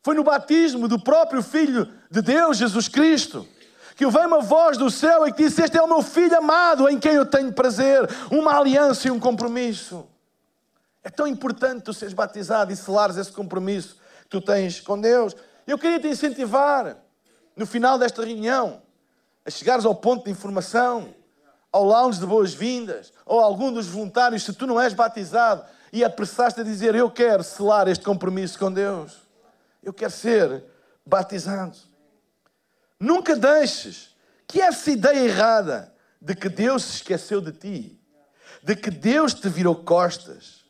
Foi 0.01 0.15
no 0.15 0.23
batismo 0.23 0.87
do 0.87 0.99
próprio 0.99 1.43
Filho 1.43 1.91
de 2.09 2.21
Deus, 2.21 2.57
Jesus 2.57 2.87
Cristo, 2.87 3.47
que 3.95 4.07
veio 4.07 4.27
uma 4.27 4.41
voz 4.41 4.77
do 4.77 4.89
céu 4.89 5.27
e 5.27 5.33
que 5.33 5.43
disse: 5.43 5.61
Este 5.61 5.77
é 5.77 5.81
o 5.81 5.87
meu 5.87 6.01
filho 6.01 6.37
amado 6.37 6.87
em 6.87 6.99
quem 6.99 7.13
eu 7.13 7.25
tenho 7.25 7.51
prazer, 7.51 8.07
uma 8.31 8.57
aliança 8.57 9.07
e 9.07 9.11
um 9.11 9.19
compromisso. 9.19 10.07
É 11.03 11.09
tão 11.09 11.27
importante 11.27 11.83
tu 11.83 11.93
seres 11.93 12.13
batizado 12.13 12.71
e 12.71 12.75
selares 12.75 13.17
esse 13.17 13.31
compromisso 13.31 13.97
que 14.23 14.29
tu 14.29 14.41
tens 14.41 14.79
com 14.79 14.99
Deus. 14.99 15.35
Eu 15.65 15.77
queria 15.77 15.99
te 15.99 16.07
incentivar 16.07 16.97
no 17.55 17.65
final 17.65 17.97
desta 17.97 18.23
reunião, 18.23 18.81
a 19.45 19.49
chegares 19.49 19.83
ao 19.83 19.95
ponto 19.95 20.25
de 20.25 20.31
informação, 20.31 21.13
ao 21.77 21.83
lounge 21.83 22.19
de 22.19 22.25
boas-vindas, 22.25 23.13
ou 23.23 23.39
a 23.39 23.43
algum 23.43 23.71
dos 23.71 23.87
voluntários, 23.87 24.43
se 24.43 24.51
tu 24.51 24.65
não 24.65 24.81
és 24.81 24.93
batizado 24.93 25.63
e 25.93 26.03
apressaste 26.03 26.61
a 26.61 26.63
dizer: 26.63 26.95
Eu 26.95 27.09
quero 27.11 27.43
selar 27.43 27.87
este 27.87 28.03
compromisso 28.03 28.57
com 28.57 28.71
Deus, 28.71 29.17
eu 29.83 29.93
quero 29.93 30.11
ser 30.11 30.63
batizado. 31.05 31.77
Nunca 32.99 33.35
deixes 33.35 34.15
que 34.47 34.59
essa 34.59 34.89
ideia 34.89 35.19
errada 35.19 35.93
de 36.19 36.33
que 36.33 36.49
Deus 36.49 36.83
se 36.83 36.95
esqueceu 36.95 37.39
de 37.39 37.51
ti, 37.51 38.01
de 38.63 38.75
que 38.75 38.89
Deus 38.89 39.35
te 39.35 39.47
virou 39.47 39.75
costas, 39.75 40.65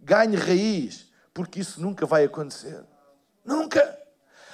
ganhe 0.00 0.36
raiz, 0.36 1.06
porque 1.34 1.60
isso 1.60 1.82
nunca 1.82 2.06
vai 2.06 2.24
acontecer. 2.24 2.82
Nunca. 3.44 3.98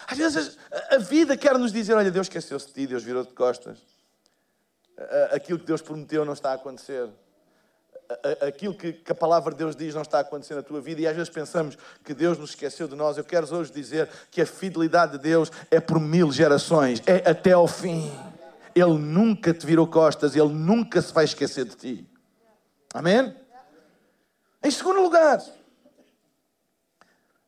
Às 0.08 0.18
vezes 0.18 0.58
a 0.90 0.98
vida 0.98 1.36
quer 1.36 1.56
nos 1.56 1.72
dizer: 1.72 1.94
olha, 1.94 2.10
Deus 2.10 2.26
esqueceu-se 2.26 2.66
de 2.66 2.72
ti, 2.72 2.86
Deus 2.88 3.04
virou 3.04 3.24
de 3.24 3.32
costas. 3.32 3.91
Aquilo 5.32 5.58
que 5.58 5.66
Deus 5.66 5.82
prometeu 5.82 6.24
não 6.24 6.32
está 6.32 6.50
a 6.50 6.54
acontecer. 6.54 7.08
Aquilo 8.46 8.74
que, 8.74 9.02
a 9.08 9.14
palavra 9.14 9.52
de 9.52 9.58
Deus 9.58 9.74
diz 9.74 9.94
não 9.94 10.02
está 10.02 10.18
a 10.18 10.20
acontecer 10.20 10.54
na 10.54 10.62
tua 10.62 10.80
vida, 10.80 11.00
e 11.00 11.06
às 11.06 11.14
vezes 11.16 11.30
pensamos 11.30 11.78
que 12.04 12.12
Deus 12.12 12.36
nos 12.36 12.50
esqueceu 12.50 12.86
de 12.86 12.94
nós. 12.94 13.16
Eu 13.16 13.24
quero 13.24 13.52
hoje 13.54 13.72
dizer 13.72 14.08
que 14.30 14.42
a 14.42 14.46
fidelidade 14.46 15.12
de 15.12 15.18
Deus 15.18 15.50
é 15.70 15.80
por 15.80 15.98
mil 15.98 16.30
gerações, 16.30 17.02
é 17.06 17.28
até 17.30 17.52
ao 17.52 17.66
fim. 17.66 18.12
Ele 18.74 18.98
nunca 18.98 19.54
te 19.54 19.64
virou 19.66 19.86
costas, 19.86 20.36
ele 20.36 20.52
nunca 20.52 21.00
se 21.00 21.12
vai 21.12 21.24
esquecer 21.24 21.64
de 21.64 21.76
ti. 21.76 22.10
Amém? 22.92 23.34
Em 24.62 24.70
segundo 24.70 25.00
lugar, 25.00 25.42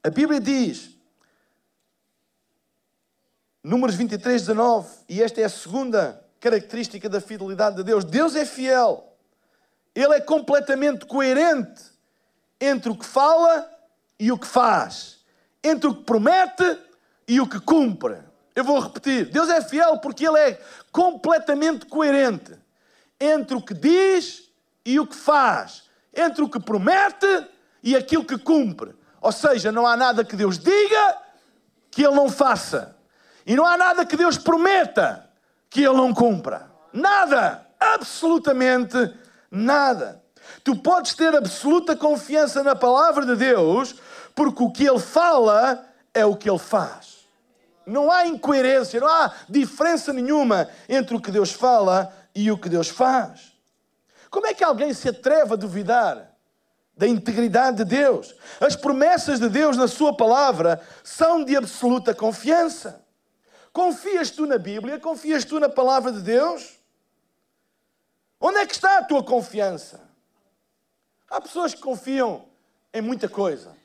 a 0.02 0.10
Bíblia 0.10 0.40
diz 0.40 0.94
Números 3.64 3.94
23, 3.94 4.42
19, 4.42 4.88
e 5.08 5.22
esta 5.22 5.40
é 5.40 5.44
a 5.44 5.48
segunda 5.48 6.22
característica 6.44 7.08
da 7.08 7.22
fidelidade 7.22 7.76
de 7.76 7.82
Deus. 7.82 8.04
Deus 8.04 8.36
é 8.36 8.44
fiel, 8.44 9.16
Ele 9.94 10.12
é 10.12 10.20
completamente 10.20 11.06
coerente 11.06 11.82
entre 12.60 12.90
o 12.90 12.96
que 12.98 13.06
fala 13.06 13.66
e 14.20 14.30
o 14.30 14.36
que 14.36 14.46
faz, 14.46 15.24
entre 15.62 15.88
o 15.88 15.94
que 15.94 16.04
promete 16.04 16.78
e 17.26 17.40
o 17.40 17.48
que 17.48 17.58
cumpre. 17.58 18.18
Eu 18.54 18.62
vou 18.62 18.78
repetir: 18.78 19.24
Deus 19.30 19.48
é 19.48 19.62
fiel 19.62 19.96
porque 20.00 20.26
Ele 20.26 20.38
é 20.38 20.60
completamente 20.92 21.86
coerente 21.86 22.52
entre 23.18 23.56
o 23.56 23.62
que 23.62 23.72
diz 23.72 24.42
e 24.84 25.00
o 25.00 25.06
que 25.06 25.16
faz, 25.16 25.84
entre 26.14 26.44
o 26.44 26.50
que 26.50 26.60
promete 26.60 27.46
e 27.82 27.96
aquilo 27.96 28.22
que 28.22 28.36
cumpre. 28.36 28.94
Ou 29.18 29.32
seja, 29.32 29.72
não 29.72 29.86
há 29.86 29.96
nada 29.96 30.22
que 30.22 30.36
Deus 30.36 30.58
diga 30.58 31.16
que 31.90 32.04
Ele 32.04 32.14
não 32.14 32.28
faça. 32.28 32.94
E 33.46 33.56
não 33.56 33.64
há 33.64 33.78
nada 33.78 34.04
que 34.04 34.16
Deus 34.16 34.36
prometa 34.36 35.23
que 35.74 35.82
Ele 35.82 35.96
não 35.96 36.14
cumpra. 36.14 36.70
Nada. 36.92 37.66
Absolutamente 37.80 39.12
nada. 39.50 40.22
Tu 40.62 40.76
podes 40.76 41.14
ter 41.14 41.34
absoluta 41.34 41.96
confiança 41.96 42.62
na 42.62 42.76
palavra 42.76 43.26
de 43.26 43.34
Deus, 43.34 43.96
porque 44.36 44.62
o 44.62 44.70
que 44.70 44.86
Ele 44.86 45.00
fala 45.00 45.84
é 46.14 46.24
o 46.24 46.36
que 46.36 46.48
Ele 46.48 46.60
faz. 46.60 47.26
Não 47.84 48.08
há 48.08 48.24
incoerência, 48.24 49.00
não 49.00 49.08
há 49.08 49.32
diferença 49.48 50.12
nenhuma 50.12 50.68
entre 50.88 51.16
o 51.16 51.20
que 51.20 51.32
Deus 51.32 51.50
fala 51.50 52.14
e 52.32 52.52
o 52.52 52.56
que 52.56 52.68
Deus 52.68 52.88
faz. 52.88 53.52
Como 54.30 54.46
é 54.46 54.54
que 54.54 54.62
alguém 54.62 54.94
se 54.94 55.08
atreve 55.08 55.54
a 55.54 55.56
duvidar 55.56 56.30
da 56.96 57.08
integridade 57.08 57.78
de 57.78 57.84
Deus? 57.84 58.32
As 58.60 58.76
promessas 58.76 59.40
de 59.40 59.48
Deus 59.48 59.76
na 59.76 59.88
Sua 59.88 60.16
palavra 60.16 60.80
são 61.02 61.44
de 61.44 61.56
absoluta 61.56 62.14
confiança. 62.14 63.03
Confias 63.74 64.30
tu 64.30 64.46
na 64.46 64.56
Bíblia? 64.56 65.00
Confias 65.00 65.44
tu 65.44 65.58
na 65.58 65.68
palavra 65.68 66.12
de 66.12 66.20
Deus? 66.20 66.78
Onde 68.40 68.58
é 68.58 68.66
que 68.66 68.72
está 68.72 68.98
a 68.98 69.04
tua 69.04 69.20
confiança? 69.24 70.00
Há 71.28 71.40
pessoas 71.40 71.74
que 71.74 71.80
confiam 71.80 72.44
em 72.92 73.02
muita 73.02 73.28
coisa. 73.28 73.76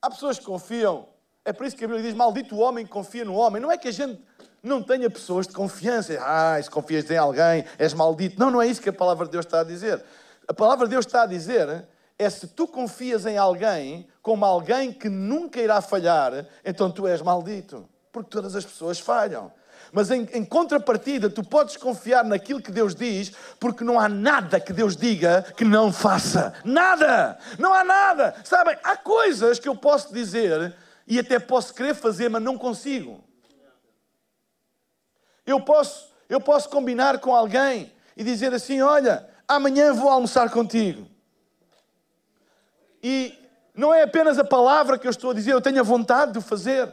Há 0.00 0.08
pessoas 0.08 0.38
que 0.38 0.44
confiam. 0.44 1.08
É 1.44 1.52
por 1.52 1.66
isso 1.66 1.74
que 1.74 1.84
a 1.84 1.88
Bíblia 1.88 2.06
diz: 2.06 2.14
Maldito 2.14 2.54
o 2.54 2.60
homem 2.60 2.86
que 2.86 2.92
confia 2.92 3.24
no 3.24 3.34
homem. 3.34 3.60
Não 3.60 3.72
é 3.72 3.76
que 3.76 3.88
a 3.88 3.92
gente 3.92 4.24
não 4.62 4.80
tenha 4.80 5.10
pessoas 5.10 5.48
de 5.48 5.52
confiança. 5.52 6.16
Ah, 6.20 6.62
se 6.62 6.70
confias 6.70 7.10
em 7.10 7.16
alguém, 7.16 7.64
és 7.80 7.92
maldito. 7.94 8.38
Não, 8.38 8.48
não 8.48 8.62
é 8.62 8.68
isso 8.68 8.80
que 8.80 8.90
a 8.90 8.92
palavra 8.92 9.26
de 9.26 9.32
Deus 9.32 9.44
está 9.44 9.62
a 9.62 9.64
dizer. 9.64 10.04
A 10.46 10.54
palavra 10.54 10.86
de 10.86 10.92
Deus 10.92 11.04
está 11.04 11.22
a 11.22 11.26
dizer 11.26 11.84
é 12.18 12.28
se 12.28 12.48
tu 12.48 12.66
confias 12.66 13.24
em 13.26 13.38
alguém 13.38 14.08
como 14.20 14.44
alguém 14.44 14.92
que 14.92 15.08
nunca 15.08 15.60
irá 15.60 15.80
falhar, 15.80 16.46
então 16.64 16.90
tu 16.90 17.06
és 17.06 17.22
maldito. 17.22 17.88
Porque 18.12 18.30
todas 18.30 18.56
as 18.56 18.64
pessoas 18.64 18.98
falham. 18.98 19.52
Mas 19.92 20.10
em, 20.10 20.28
em, 20.32 20.44
contrapartida, 20.44 21.30
tu 21.30 21.42
podes 21.42 21.76
confiar 21.76 22.24
naquilo 22.24 22.60
que 22.60 22.72
Deus 22.72 22.94
diz, 22.94 23.32
porque 23.58 23.84
não 23.84 23.98
há 23.98 24.08
nada 24.08 24.60
que 24.60 24.72
Deus 24.72 24.96
diga 24.96 25.42
que 25.56 25.64
não 25.64 25.92
faça. 25.92 26.52
Nada! 26.64 27.38
Não 27.58 27.72
há 27.72 27.84
nada! 27.84 28.34
Sabem, 28.44 28.76
há 28.82 28.96
coisas 28.96 29.58
que 29.58 29.68
eu 29.68 29.76
posso 29.76 30.12
dizer 30.12 30.74
e 31.06 31.18
até 31.18 31.38
posso 31.38 31.72
querer 31.72 31.94
fazer, 31.94 32.28
mas 32.28 32.42
não 32.42 32.58
consigo. 32.58 33.24
Eu 35.46 35.60
posso, 35.60 36.12
eu 36.28 36.40
posso 36.40 36.68
combinar 36.68 37.18
com 37.20 37.34
alguém 37.34 37.90
e 38.14 38.22
dizer 38.22 38.52
assim: 38.52 38.82
Olha, 38.82 39.26
amanhã 39.46 39.94
vou 39.94 40.10
almoçar 40.10 40.50
contigo. 40.50 41.08
E 43.02 43.38
não 43.74 43.94
é 43.94 44.02
apenas 44.02 44.38
a 44.38 44.44
palavra 44.44 44.98
que 44.98 45.06
eu 45.06 45.10
estou 45.10 45.30
a 45.30 45.34
dizer, 45.34 45.52
eu 45.52 45.60
tenho 45.60 45.80
a 45.80 45.84
vontade 45.84 46.32
de 46.32 46.38
o 46.38 46.42
fazer. 46.42 46.92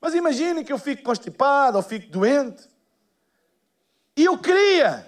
Mas 0.00 0.14
imagine 0.14 0.64
que 0.64 0.72
eu 0.72 0.78
fico 0.78 1.02
constipado 1.02 1.76
ou 1.76 1.82
fico 1.82 2.10
doente. 2.10 2.68
E 4.16 4.24
eu 4.24 4.38
queria, 4.38 5.06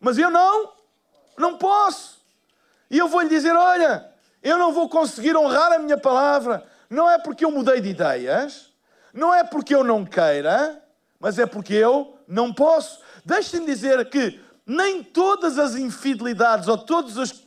mas 0.00 0.18
eu 0.18 0.30
não, 0.30 0.72
não 1.38 1.56
posso. 1.56 2.20
E 2.90 2.98
eu 2.98 3.06
vou 3.06 3.20
lhe 3.20 3.28
dizer: 3.28 3.54
olha, 3.54 4.10
eu 4.42 4.58
não 4.58 4.72
vou 4.72 4.88
conseguir 4.88 5.36
honrar 5.36 5.72
a 5.72 5.78
minha 5.78 5.96
palavra. 5.96 6.66
Não 6.88 7.08
é 7.08 7.18
porque 7.18 7.44
eu 7.44 7.50
mudei 7.52 7.80
de 7.80 7.90
ideias, 7.90 8.72
não 9.14 9.32
é 9.32 9.44
porque 9.44 9.74
eu 9.74 9.84
não 9.84 10.04
queira, 10.04 10.82
mas 11.20 11.38
é 11.38 11.46
porque 11.46 11.74
eu 11.74 12.18
não 12.26 12.52
posso. 12.52 13.00
Deixem-me 13.24 13.66
dizer 13.66 14.08
que 14.10 14.40
nem 14.70 15.02
todas 15.02 15.58
as 15.58 15.74
infidelidades 15.74 16.68
ou 16.68 16.78
todas 16.78 17.18
as, 17.18 17.42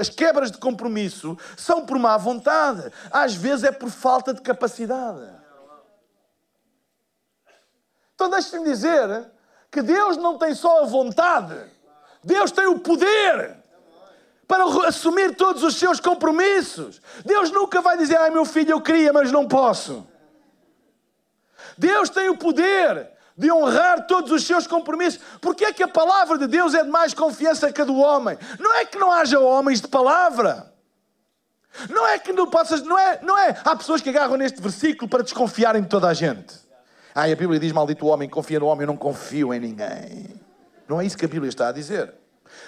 as, 0.00 0.08
quebras 0.08 0.50
de 0.50 0.58
compromisso 0.58 1.38
são 1.56 1.86
por 1.86 1.96
má 1.96 2.16
vontade. 2.16 2.92
Às 3.08 3.36
vezes 3.36 3.62
é 3.62 3.70
por 3.70 3.88
falta 3.88 4.34
de 4.34 4.42
capacidade. 4.42 5.30
Então 8.16 8.28
deixe-me 8.28 8.64
dizer 8.64 9.30
que 9.70 9.80
Deus 9.80 10.16
não 10.16 10.38
tem 10.38 10.56
só 10.56 10.82
a 10.82 10.86
vontade, 10.86 11.56
Deus 12.24 12.50
tem 12.50 12.66
o 12.66 12.80
poder 12.80 13.58
para 14.48 14.64
assumir 14.88 15.36
todos 15.36 15.62
os 15.62 15.76
seus 15.76 16.00
compromissos. 16.00 17.00
Deus 17.24 17.52
nunca 17.52 17.80
vai 17.80 17.96
dizer, 17.96 18.16
ai 18.16 18.30
meu 18.30 18.44
filho, 18.44 18.72
eu 18.72 18.80
queria, 18.80 19.12
mas 19.12 19.30
não 19.30 19.46
posso. 19.46 20.04
Deus 21.78 22.08
tem 22.08 22.28
o 22.28 22.36
poder 22.36 23.15
de 23.36 23.52
honrar 23.52 24.06
todos 24.06 24.32
os 24.32 24.44
seus 24.44 24.66
compromissos. 24.66 25.20
Porque 25.40 25.64
é 25.64 25.72
que 25.72 25.82
a 25.82 25.88
palavra 25.88 26.38
de 26.38 26.46
Deus 26.46 26.74
é 26.74 26.82
de 26.82 26.90
mais 26.90 27.12
confiança 27.12 27.72
que 27.72 27.82
a 27.82 27.84
do 27.84 27.96
homem? 27.96 28.38
Não 28.58 28.74
é 28.74 28.84
que 28.84 28.98
não 28.98 29.12
haja 29.12 29.38
homens 29.38 29.80
de 29.80 29.88
palavra. 29.88 30.72
Não 31.90 32.06
é 32.06 32.18
que 32.18 32.32
não 32.32 32.48
possas, 32.48 32.82
não 32.82 32.98
é, 32.98 33.20
não 33.22 33.36
é. 33.36 33.54
Há 33.62 33.76
pessoas 33.76 34.00
que 34.00 34.08
agarram 34.08 34.36
neste 34.36 34.60
versículo 34.62 35.08
para 35.08 35.22
desconfiarem 35.22 35.82
de 35.82 35.88
toda 35.88 36.08
a 36.08 36.14
gente. 36.14 36.54
Ah, 37.14 37.24
a 37.24 37.36
Bíblia 37.36 37.60
diz: 37.60 37.72
Maldito 37.72 38.06
o 38.06 38.08
homem, 38.08 38.28
confia 38.28 38.58
no 38.58 38.66
homem, 38.66 38.82
eu 38.82 38.86
não 38.86 38.96
confio 38.96 39.52
em 39.52 39.60
ninguém. 39.60 40.40
Não 40.88 41.00
é 41.00 41.04
isso 41.04 41.18
que 41.18 41.24
a 41.26 41.28
Bíblia 41.28 41.50
está 41.50 41.68
a 41.68 41.72
dizer. 41.72 42.14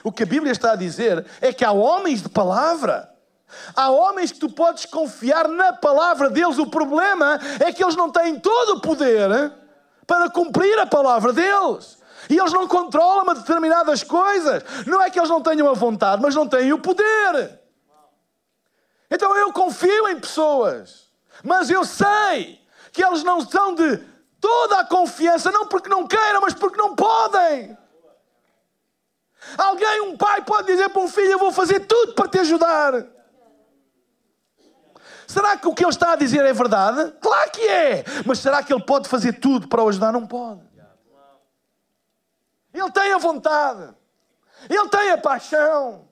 O 0.04 0.12
que 0.12 0.24
a 0.24 0.26
Bíblia 0.26 0.52
está 0.52 0.72
a 0.72 0.76
dizer 0.76 1.24
é 1.40 1.52
que 1.52 1.64
há 1.64 1.72
homens 1.72 2.22
de 2.22 2.28
palavra. 2.28 3.08
Há 3.74 3.90
homens 3.90 4.30
que 4.30 4.38
tu 4.38 4.50
podes 4.50 4.84
confiar 4.84 5.48
na 5.48 5.72
palavra 5.72 6.28
deles. 6.28 6.58
O 6.58 6.66
problema 6.66 7.40
é 7.60 7.72
que 7.72 7.82
eles 7.82 7.96
não 7.96 8.10
têm 8.10 8.38
todo 8.38 8.76
o 8.76 8.80
poder 8.82 9.52
para 10.08 10.30
cumprir 10.30 10.78
a 10.78 10.86
palavra 10.86 11.34
deles. 11.34 11.98
E 12.30 12.38
eles 12.38 12.52
não 12.52 12.66
controlam 12.66 13.34
determinadas 13.34 14.02
coisas. 14.02 14.64
Não 14.86 15.00
é 15.02 15.10
que 15.10 15.20
eles 15.20 15.28
não 15.28 15.42
tenham 15.42 15.68
a 15.68 15.74
vontade, 15.74 16.22
mas 16.22 16.34
não 16.34 16.48
têm 16.48 16.72
o 16.72 16.78
poder. 16.78 17.60
Então 19.10 19.36
eu 19.36 19.52
confio 19.52 20.08
em 20.08 20.18
pessoas, 20.18 21.08
mas 21.44 21.70
eu 21.70 21.84
sei 21.84 22.60
que 22.90 23.04
eles 23.04 23.22
não 23.22 23.40
são 23.42 23.74
de 23.74 23.98
toda 24.40 24.80
a 24.80 24.84
confiança, 24.84 25.50
não 25.50 25.66
porque 25.66 25.88
não 25.88 26.06
queiram, 26.06 26.40
mas 26.40 26.54
porque 26.54 26.76
não 26.76 26.94
podem. 26.94 27.76
Alguém, 29.56 30.00
um 30.02 30.16
pai, 30.16 30.42
pode 30.42 30.66
dizer 30.66 30.88
para 30.88 31.02
um 31.02 31.08
filho: 31.08 31.32
Eu 31.32 31.38
vou 31.38 31.52
fazer 31.52 31.80
tudo 31.80 32.14
para 32.14 32.28
te 32.28 32.38
ajudar. 32.40 33.04
Será 35.28 35.58
que 35.58 35.68
o 35.68 35.74
que 35.74 35.84
ele 35.84 35.90
está 35.90 36.12
a 36.12 36.16
dizer 36.16 36.42
é 36.42 36.54
verdade? 36.54 37.12
Claro 37.20 37.50
que 37.50 37.68
é! 37.68 38.02
Mas 38.24 38.38
será 38.38 38.62
que 38.62 38.72
ele 38.72 38.82
pode 38.82 39.10
fazer 39.10 39.34
tudo 39.34 39.68
para 39.68 39.82
o 39.82 39.88
ajudar? 39.88 40.10
Não 40.10 40.26
pode. 40.26 40.62
Ele 42.72 42.90
tem 42.90 43.12
a 43.12 43.18
vontade, 43.18 43.94
ele 44.70 44.88
tem 44.88 45.10
a 45.10 45.18
paixão, 45.18 46.06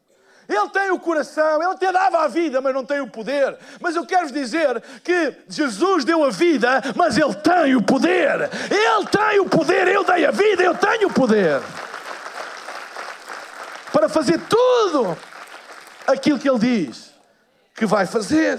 ele 0.48 0.68
tem 0.68 0.90
o 0.90 0.98
coração, 0.98 1.62
ele 1.62 1.72
até 1.72 1.90
dava 1.92 2.24
a 2.24 2.28
vida, 2.28 2.60
mas 2.60 2.74
não 2.74 2.84
tem 2.84 3.00
o 3.00 3.08
poder. 3.08 3.56
Mas 3.80 3.96
eu 3.96 4.04
quero 4.04 4.30
dizer 4.30 4.82
que 5.02 5.34
Jesus 5.48 6.04
deu 6.04 6.24
a 6.24 6.30
vida, 6.30 6.82
mas 6.94 7.16
ele 7.16 7.34
tem 7.34 7.74
o 7.74 7.82
poder. 7.82 8.50
Ele 8.70 9.06
tem 9.06 9.40
o 9.40 9.48
poder, 9.48 9.88
eu 9.88 10.04
dei 10.04 10.26
a 10.26 10.30
vida, 10.30 10.62
eu 10.62 10.74
tenho 10.74 11.08
o 11.08 11.12
poder. 11.12 11.60
Para 13.92 14.08
fazer 14.08 14.40
tudo 14.46 15.16
aquilo 16.06 16.38
que 16.38 16.48
ele 16.48 16.58
diz 16.58 17.14
que 17.74 17.86
vai 17.86 18.06
fazer. 18.06 18.58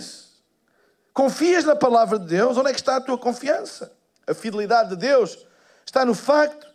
Confias 1.17 1.65
na 1.65 1.75
palavra 1.75 2.19
de 2.19 2.27
Deus? 2.27 2.55
Onde 2.57 2.69
é 2.69 2.73
que 2.73 2.79
está 2.79 2.97
a 2.97 3.01
tua 3.01 3.17
confiança? 3.17 3.91
A 4.27 4.35
fidelidade 4.35 4.91
de 4.91 4.97
Deus 4.97 5.47
está 5.83 6.05
no 6.05 6.13
facto 6.13 6.71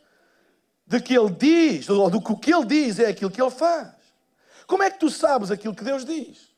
de 0.84 1.00
que 1.00 1.16
ele 1.16 1.30
diz, 1.30 1.88
ou 1.88 2.10
do 2.10 2.20
que 2.20 2.32
o 2.32 2.36
que 2.36 2.52
ele 2.52 2.64
diz 2.64 2.98
é 2.98 3.06
aquilo 3.06 3.30
que 3.30 3.40
ele 3.40 3.52
faz. 3.52 3.94
Como 4.66 4.82
é 4.82 4.90
que 4.90 4.98
tu 4.98 5.08
sabes 5.08 5.52
aquilo 5.52 5.76
que 5.76 5.84
Deus 5.84 6.04
diz? 6.04 6.52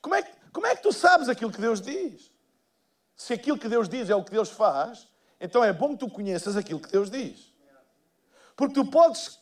Como 0.00 0.14
é, 0.14 0.22
que, 0.22 0.32
como 0.50 0.66
é 0.66 0.74
que 0.74 0.82
tu 0.82 0.90
sabes 0.90 1.28
aquilo 1.28 1.52
que 1.52 1.60
Deus 1.60 1.82
diz? 1.82 2.32
Se 3.14 3.34
aquilo 3.34 3.58
que 3.58 3.68
Deus 3.68 3.90
diz 3.90 4.08
é 4.08 4.14
o 4.14 4.24
que 4.24 4.30
Deus 4.30 4.48
faz, 4.48 5.06
então 5.38 5.62
é 5.62 5.70
bom 5.70 5.90
que 5.90 5.98
tu 5.98 6.08
conheças 6.08 6.56
aquilo 6.56 6.80
que 6.80 6.90
Deus 6.90 7.10
diz. 7.10 7.52
Porque 8.56 8.72
tu 8.72 8.86
podes 8.86 9.38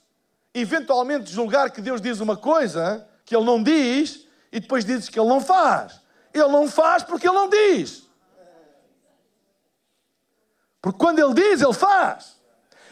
eventualmente 0.53 1.31
julgar 1.31 1.71
que 1.71 1.81
Deus 1.81 2.01
diz 2.01 2.19
uma 2.19 2.37
coisa 2.37 3.09
que 3.25 3.37
Ele 3.37 3.45
não 3.45 3.63
diz 3.63 4.27
e 4.53 4.61
depois 4.61 4.85
dizes 4.85 5.09
que 5.09 5.19
Ele 5.19 5.29
não 5.29 5.41
faz. 5.41 6.01
Ele 6.33 6.49
não 6.49 6.69
faz 6.69 7.03
porque 7.03 7.27
Ele 7.27 7.35
não 7.35 7.49
diz. 7.49 8.03
Porque 10.81 10.99
quando 10.99 11.19
Ele 11.19 11.33
diz, 11.33 11.63
Ele 11.63 11.73
faz. 11.73 12.37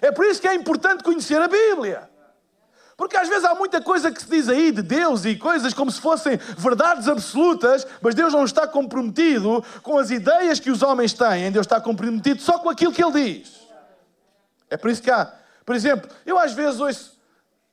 É 0.01 0.11
por 0.11 0.25
isso 0.25 0.40
que 0.40 0.49
é 0.49 0.55
importante 0.55 1.05
conhecer 1.05 1.40
a 1.40 1.46
Bíblia. 1.46 2.09
Porque 2.96 3.16
às 3.16 3.29
vezes 3.29 3.44
há 3.44 3.55
muita 3.55 3.81
coisa 3.81 4.11
que 4.11 4.20
se 4.20 4.29
diz 4.29 4.49
aí 4.49 4.70
de 4.70 4.83
Deus 4.83 5.25
e 5.25 5.35
coisas 5.35 5.73
como 5.73 5.90
se 5.90 6.01
fossem 6.01 6.37
verdades 6.57 7.09
absolutas, 7.09 7.87
mas 8.01 8.14
Deus 8.14 8.33
não 8.33 8.44
está 8.44 8.66
comprometido 8.66 9.64
com 9.83 9.99
as 9.99 10.11
ideias 10.11 10.61
que 10.61 10.70
os 10.70 10.83
homens 10.83 11.14
têm, 11.14 11.51
Deus 11.51 11.64
está 11.64 11.81
comprometido 11.81 12.42
só 12.42 12.59
com 12.59 12.68
aquilo 12.68 12.92
que 12.92 13.03
Ele 13.03 13.38
diz. 13.38 13.61
É 14.68 14.77
por 14.77 14.90
isso 14.90 15.03
que 15.03 15.11
há, 15.11 15.33
por 15.64 15.75
exemplo, 15.75 16.11
eu 16.27 16.38
às 16.38 16.53
vezes 16.53 16.79
ouço 16.79 17.18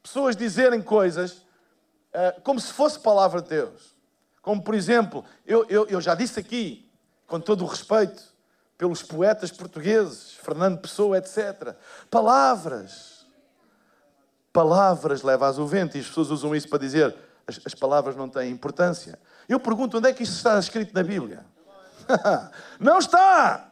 pessoas 0.02 0.36
dizerem 0.36 0.82
coisas 0.82 1.42
uh, 2.18 2.42
como 2.42 2.60
se 2.60 2.74
fosse 2.74 3.00
palavra 3.00 3.42
de 3.42 3.50
Deus. 3.50 3.96
Como 4.42 4.62
por 4.62 4.74
exemplo, 4.74 5.24
eu, 5.46 5.66
eu, 5.70 5.86
eu 5.88 6.02
já 6.02 6.16
disse 6.16 6.40
aqui, 6.40 6.90
com 7.28 7.40
todo 7.40 7.64
o 7.64 7.68
respeito, 7.68 8.24
pelos 8.78 9.04
poetas 9.04 9.52
portugueses, 9.52 10.34
Fernando 10.34 10.80
Pessoa, 10.80 11.18
etc. 11.18 11.76
Palavras 12.10 13.18
palavras 14.58 15.22
levas 15.22 15.60
o 15.60 15.68
vento, 15.68 15.98
e 15.98 16.00
as 16.00 16.08
pessoas 16.08 16.32
usam 16.32 16.56
isso 16.56 16.68
para 16.68 16.80
dizer 16.80 17.16
as, 17.46 17.60
as 17.64 17.76
palavras 17.76 18.16
não 18.16 18.28
têm 18.28 18.50
importância. 18.50 19.20
Eu 19.48 19.60
pergunto 19.60 20.00
onde 20.00 20.10
é 20.10 20.14
que 20.14 20.24
isto 20.24 20.36
está 20.36 20.58
escrito 20.58 20.96
na 20.96 21.04
Bíblia? 21.04 21.46
não 22.80 22.98
está! 22.98 23.67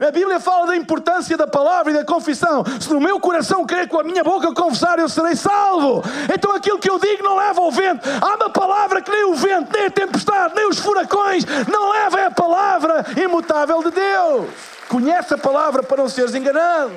A 0.00 0.12
Bíblia 0.12 0.38
fala 0.38 0.68
da 0.68 0.76
importância 0.76 1.36
da 1.36 1.48
palavra 1.48 1.90
e 1.90 1.94
da 1.94 2.04
confissão. 2.04 2.62
Se 2.80 2.88
no 2.92 3.00
meu 3.00 3.18
coração 3.18 3.66
crer 3.66 3.88
com 3.88 3.98
a 3.98 4.04
minha 4.04 4.22
boca 4.22 4.54
confessar, 4.54 4.96
eu 5.00 5.08
serei 5.08 5.34
salvo. 5.34 6.02
Então 6.32 6.52
aquilo 6.52 6.78
que 6.78 6.88
eu 6.88 7.00
digo 7.00 7.24
não 7.24 7.36
leva 7.36 7.60
ao 7.60 7.72
vento. 7.72 8.08
Há 8.20 8.36
uma 8.36 8.48
palavra 8.48 9.02
que 9.02 9.10
nem 9.10 9.24
o 9.24 9.34
vento, 9.34 9.72
nem 9.72 9.86
a 9.86 9.90
tempestade, 9.90 10.54
nem 10.54 10.68
os 10.68 10.78
furacões 10.78 11.44
não 11.68 11.90
leva 11.90 12.26
a 12.26 12.30
palavra 12.30 13.04
imutável 13.20 13.82
de 13.82 13.90
Deus. 13.90 14.48
Conhece 14.88 15.34
a 15.34 15.38
palavra 15.38 15.82
para 15.82 15.96
não 15.96 16.08
seres 16.08 16.32
enganado. 16.32 16.94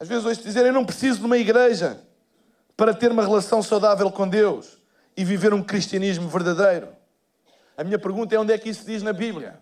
Às 0.00 0.08
vezes 0.08 0.24
ouço 0.24 0.42
dizer, 0.42 0.64
eu 0.64 0.72
não 0.72 0.84
preciso 0.84 1.18
de 1.18 1.26
uma 1.26 1.36
igreja 1.36 2.00
para 2.74 2.94
ter 2.94 3.12
uma 3.12 3.22
relação 3.22 3.62
saudável 3.62 4.10
com 4.10 4.26
Deus 4.26 4.78
e 5.14 5.26
viver 5.26 5.52
um 5.52 5.62
cristianismo 5.62 6.26
verdadeiro. 6.26 7.01
A 7.76 7.84
minha 7.84 7.98
pergunta 7.98 8.34
é 8.34 8.38
onde 8.38 8.52
é 8.52 8.58
que 8.58 8.68
isso 8.68 8.84
diz 8.84 9.02
na 9.02 9.12
Bíblia? 9.12 9.60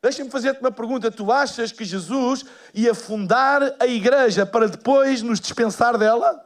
Deixa-me 0.00 0.30
fazer-te 0.30 0.60
uma 0.60 0.70
pergunta. 0.70 1.10
Tu 1.10 1.32
achas 1.32 1.72
que 1.72 1.84
Jesus 1.84 2.44
ia 2.72 2.94
fundar 2.94 3.74
a 3.80 3.86
igreja 3.86 4.46
para 4.46 4.68
depois 4.68 5.20
nos 5.20 5.40
dispensar 5.40 5.98
dela? 5.98 6.44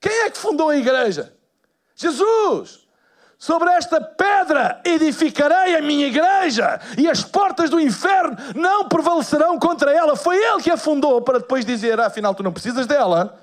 Quem 0.00 0.12
é 0.22 0.30
que 0.30 0.38
fundou 0.38 0.70
a 0.70 0.76
igreja? 0.76 1.36
Jesus! 1.94 2.88
Sobre 3.36 3.70
esta 3.70 4.00
pedra 4.00 4.80
edificarei 4.84 5.76
a 5.76 5.82
minha 5.82 6.06
igreja 6.06 6.80
e 6.96 7.08
as 7.08 7.22
portas 7.22 7.70
do 7.70 7.78
inferno 7.78 8.36
não 8.56 8.88
prevalecerão 8.88 9.58
contra 9.58 9.92
ela. 9.92 10.16
Foi 10.16 10.36
ele 10.36 10.62
que 10.62 10.70
a 10.70 10.76
fundou 10.76 11.22
para 11.22 11.38
depois 11.38 11.64
dizer: 11.64 12.00
afinal, 12.00 12.34
tu 12.34 12.42
não 12.42 12.52
precisas 12.52 12.86
dela. 12.86 13.40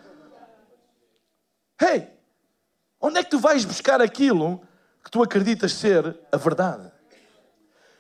Hey, 1.81 2.14
onde 3.05 3.19
é 3.19 3.23
que 3.23 3.29
tu 3.29 3.39
vais 3.39 3.63
buscar 3.63 4.01
aquilo 4.01 4.61
que 5.03 5.11
tu 5.11 5.21
acreditas 5.21 5.73
ser 5.73 6.17
a 6.31 6.37
verdade? 6.37 6.91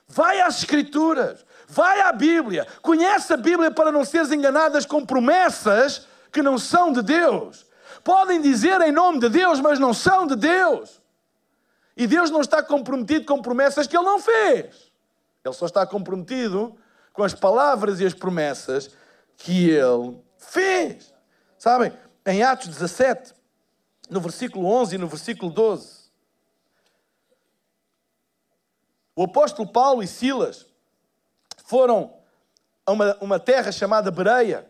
Vai 0.07 0.41
às 0.41 0.57
Escrituras, 0.57 1.45
vai 1.67 2.01
à 2.01 2.11
Bíblia, 2.11 2.65
conhece 2.81 3.31
a 3.31 3.37
Bíblia 3.37 3.69
para 3.69 3.91
não 3.91 4.03
seres 4.03 4.31
enganadas 4.31 4.85
com 4.85 5.05
promessas 5.05 6.07
que 6.31 6.41
não 6.41 6.57
são 6.57 6.91
de 6.91 7.03
Deus. 7.03 7.65
Podem 8.03 8.41
dizer 8.41 8.81
em 8.81 8.91
nome 8.91 9.19
de 9.19 9.29
Deus, 9.29 9.59
mas 9.59 9.77
não 9.77 9.93
são 9.93 10.25
de 10.25 10.35
Deus. 10.35 10.99
E 11.95 12.07
Deus 12.07 12.31
não 12.31 12.41
está 12.41 12.63
comprometido 12.63 13.25
com 13.25 13.41
promessas 13.41 13.85
que 13.85 13.95
Ele 13.95 14.05
não 14.05 14.19
fez. 14.19 14.91
Ele 15.43 15.53
só 15.53 15.67
está 15.67 15.85
comprometido 15.85 16.75
com 17.13 17.23
as 17.23 17.33
palavras 17.33 17.99
e 17.99 18.05
as 18.05 18.13
promessas 18.13 18.89
que 19.37 19.69
Ele 19.69 20.19
fez. 20.37 21.13
Sabem, 21.59 21.93
em 22.25 22.41
Atos 22.41 22.67
17, 22.67 23.34
no 24.09 24.19
versículo 24.19 24.67
11 24.67 24.95
e 24.95 24.97
no 24.97 25.07
versículo 25.07 25.51
12, 25.51 26.05
o 29.15 29.23
apóstolo 29.23 29.67
Paulo 29.67 30.03
e 30.03 30.07
Silas 30.07 30.65
foram 31.63 32.13
a 32.85 32.91
uma, 32.91 33.17
uma 33.21 33.39
terra 33.39 33.71
chamada 33.71 34.11
Bereia. 34.11 34.67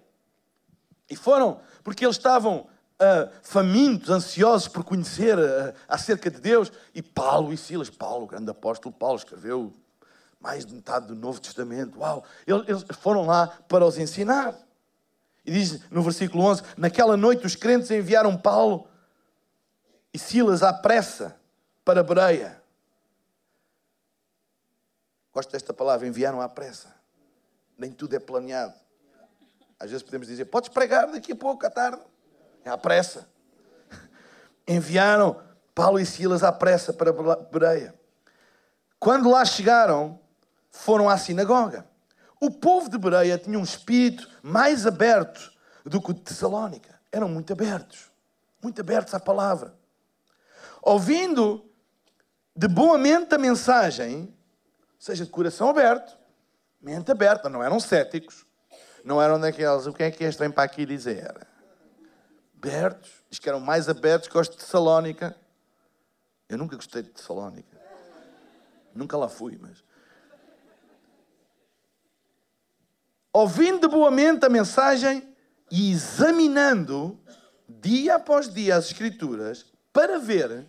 E 1.10 1.16
foram 1.16 1.60
porque 1.84 2.06
eles 2.06 2.16
estavam 2.16 2.60
uh, 2.60 3.30
famintos, 3.42 4.10
ansiosos 4.10 4.68
por 4.68 4.84
conhecer 4.84 5.38
uh, 5.38 5.74
acerca 5.88 6.30
de 6.30 6.40
Deus. 6.40 6.72
E 6.94 7.02
Paulo 7.02 7.52
e 7.52 7.58
Silas, 7.58 7.90
Paulo, 7.90 8.26
o 8.26 8.28
grande 8.28 8.50
apóstolo 8.50 8.94
Paulo, 8.94 9.18
escreveu 9.18 9.74
mais 10.40 10.66
de 10.66 10.74
metade 10.74 11.08
do 11.08 11.16
Novo 11.16 11.42
Testamento. 11.42 12.00
Uau! 12.00 12.24
Eles 12.46 12.86
foram 13.00 13.26
lá 13.26 13.48
para 13.68 13.86
os 13.86 13.98
ensinar. 13.98 14.56
E 15.46 15.52
diz 15.52 15.82
no 15.90 16.02
versículo 16.02 16.44
11: 16.44 16.64
Naquela 16.78 17.18
noite 17.18 17.46
os 17.46 17.56
crentes 17.56 17.92
enviaram 17.92 18.38
Paulo 18.38 18.88
e 20.16 20.18
Silas 20.18 20.64
à 20.64 20.72
pressa 20.72 21.36
para 21.84 22.02
Bereia. 22.02 22.64
Gosto 25.34 25.52
desta 25.52 25.74
palavra, 25.74 26.08
enviaram 26.08 26.40
à 26.40 26.48
pressa. 26.48 26.96
Nem 27.78 27.92
tudo 27.92 28.16
é 28.16 28.20
planeado. 28.20 28.74
Às 29.78 29.92
vezes 29.92 30.04
podemos 30.04 30.28
dizer: 30.28 30.46
Podes 30.46 30.70
pregar 30.70 31.12
daqui 31.12 31.34
a 31.34 31.36
pouco, 31.36 31.66
à 31.66 31.70
tarde. 31.70 32.02
É 32.64 32.70
à 32.70 32.78
pressa. 32.78 33.28
Enviaram 34.66 35.44
Paulo 35.76 36.00
e 36.00 36.06
Silas 36.06 36.44
à 36.44 36.52
pressa 36.54 36.94
para 36.94 37.12
Bereia. 37.52 37.94
Quando 38.98 39.30
lá 39.30 39.44
chegaram, 39.44 40.18
foram 40.72 41.10
à 41.10 41.18
sinagoga. 41.18 41.86
O 42.40 42.50
povo 42.50 42.90
de 42.90 42.98
Bereia 42.98 43.38
tinha 43.38 43.60
um 43.60 43.64
espírito 43.64 44.30
mais 44.42 44.88
aberto 44.88 45.52
do 45.84 46.02
que 46.02 46.12
o 46.12 46.14
de 46.14 46.22
Tessalónica. 46.22 46.98
Eram 47.12 47.28
muito 47.28 47.52
abertos, 47.52 48.10
muito 48.62 48.80
abertos 48.80 49.14
à 49.14 49.20
palavra. 49.20 49.76
Ouvindo 50.86 51.68
de 52.56 52.68
boa 52.68 52.96
mente 52.96 53.34
a 53.34 53.40
mensagem, 53.40 54.32
seja 55.00 55.26
de 55.26 55.32
coração 55.32 55.68
aberto, 55.68 56.16
mente 56.80 57.12
aberta, 57.12 57.50
não 57.50 57.64
eram 57.64 57.80
céticos, 57.80 58.46
Não 59.04 59.22
eram 59.22 59.40
daqueles, 59.40 59.86
o 59.86 59.94
que 59.94 60.04
é 60.04 60.10
que 60.10 60.24
este 60.24 60.40
vem 60.40 60.50
para 60.50 60.64
aqui 60.64 60.84
dizer? 60.84 61.48
Abertos, 62.58 63.24
diz 63.30 63.38
que 63.38 63.48
eram 63.50 63.60
mais 63.60 63.88
abertos 63.88 64.28
que 64.28 64.38
os 64.38 64.50
de 64.50 64.58
Tessalónica. 64.58 65.36
Eu 66.50 66.58
nunca 66.58 66.76
gostei 66.76 67.04
de 67.04 67.10
Tessalónica. 67.10 67.80
Nunca 68.96 69.16
lá 69.16 69.30
fui, 69.30 69.60
mas. 69.62 69.84
Ouvindo 73.32 73.82
de 73.82 73.88
boa 73.88 74.10
mente 74.10 74.44
a 74.44 74.50
mensagem 74.50 75.36
e 75.70 75.92
examinando 75.92 77.20
dia 77.68 78.16
após 78.16 78.52
dia 78.52 78.76
as 78.76 78.86
Escrituras 78.86 79.72
para 79.94 80.18
ver 80.18 80.66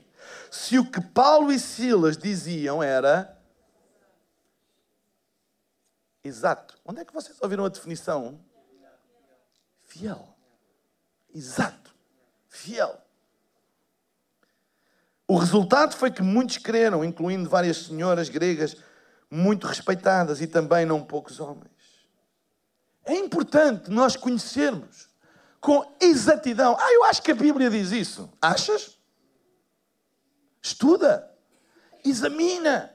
se 0.56 0.78
o 0.78 0.90
que 0.90 1.00
Paulo 1.00 1.52
e 1.52 1.60
Silas 1.60 2.16
diziam 2.16 2.82
era 2.82 3.38
exato. 6.24 6.78
Onde 6.84 7.00
é 7.00 7.04
que 7.04 7.12
vocês 7.12 7.36
ouviram 7.40 7.64
a 7.64 7.68
definição? 7.68 8.40
Fiel. 9.84 10.36
Exato. 11.32 11.94
Fiel. 12.48 13.00
O 15.28 15.36
resultado 15.36 15.94
foi 15.94 16.10
que 16.10 16.22
muitos 16.22 16.58
creram, 16.58 17.04
incluindo 17.04 17.48
várias 17.48 17.86
senhoras 17.86 18.28
gregas 18.28 18.76
muito 19.30 19.66
respeitadas 19.66 20.40
e 20.40 20.46
também 20.46 20.86
não 20.86 21.04
poucos 21.04 21.38
homens. 21.38 21.70
É 23.04 23.14
importante 23.14 23.90
nós 23.90 24.16
conhecermos 24.16 25.08
com 25.60 25.96
exatidão. 26.00 26.76
Ah, 26.78 26.92
eu 26.92 27.04
acho 27.04 27.22
que 27.22 27.30
a 27.30 27.34
Bíblia 27.34 27.68
diz 27.68 27.92
isso. 27.92 28.32
Achas? 28.40 28.95
Estuda. 30.66 31.30
Examina. 32.04 32.92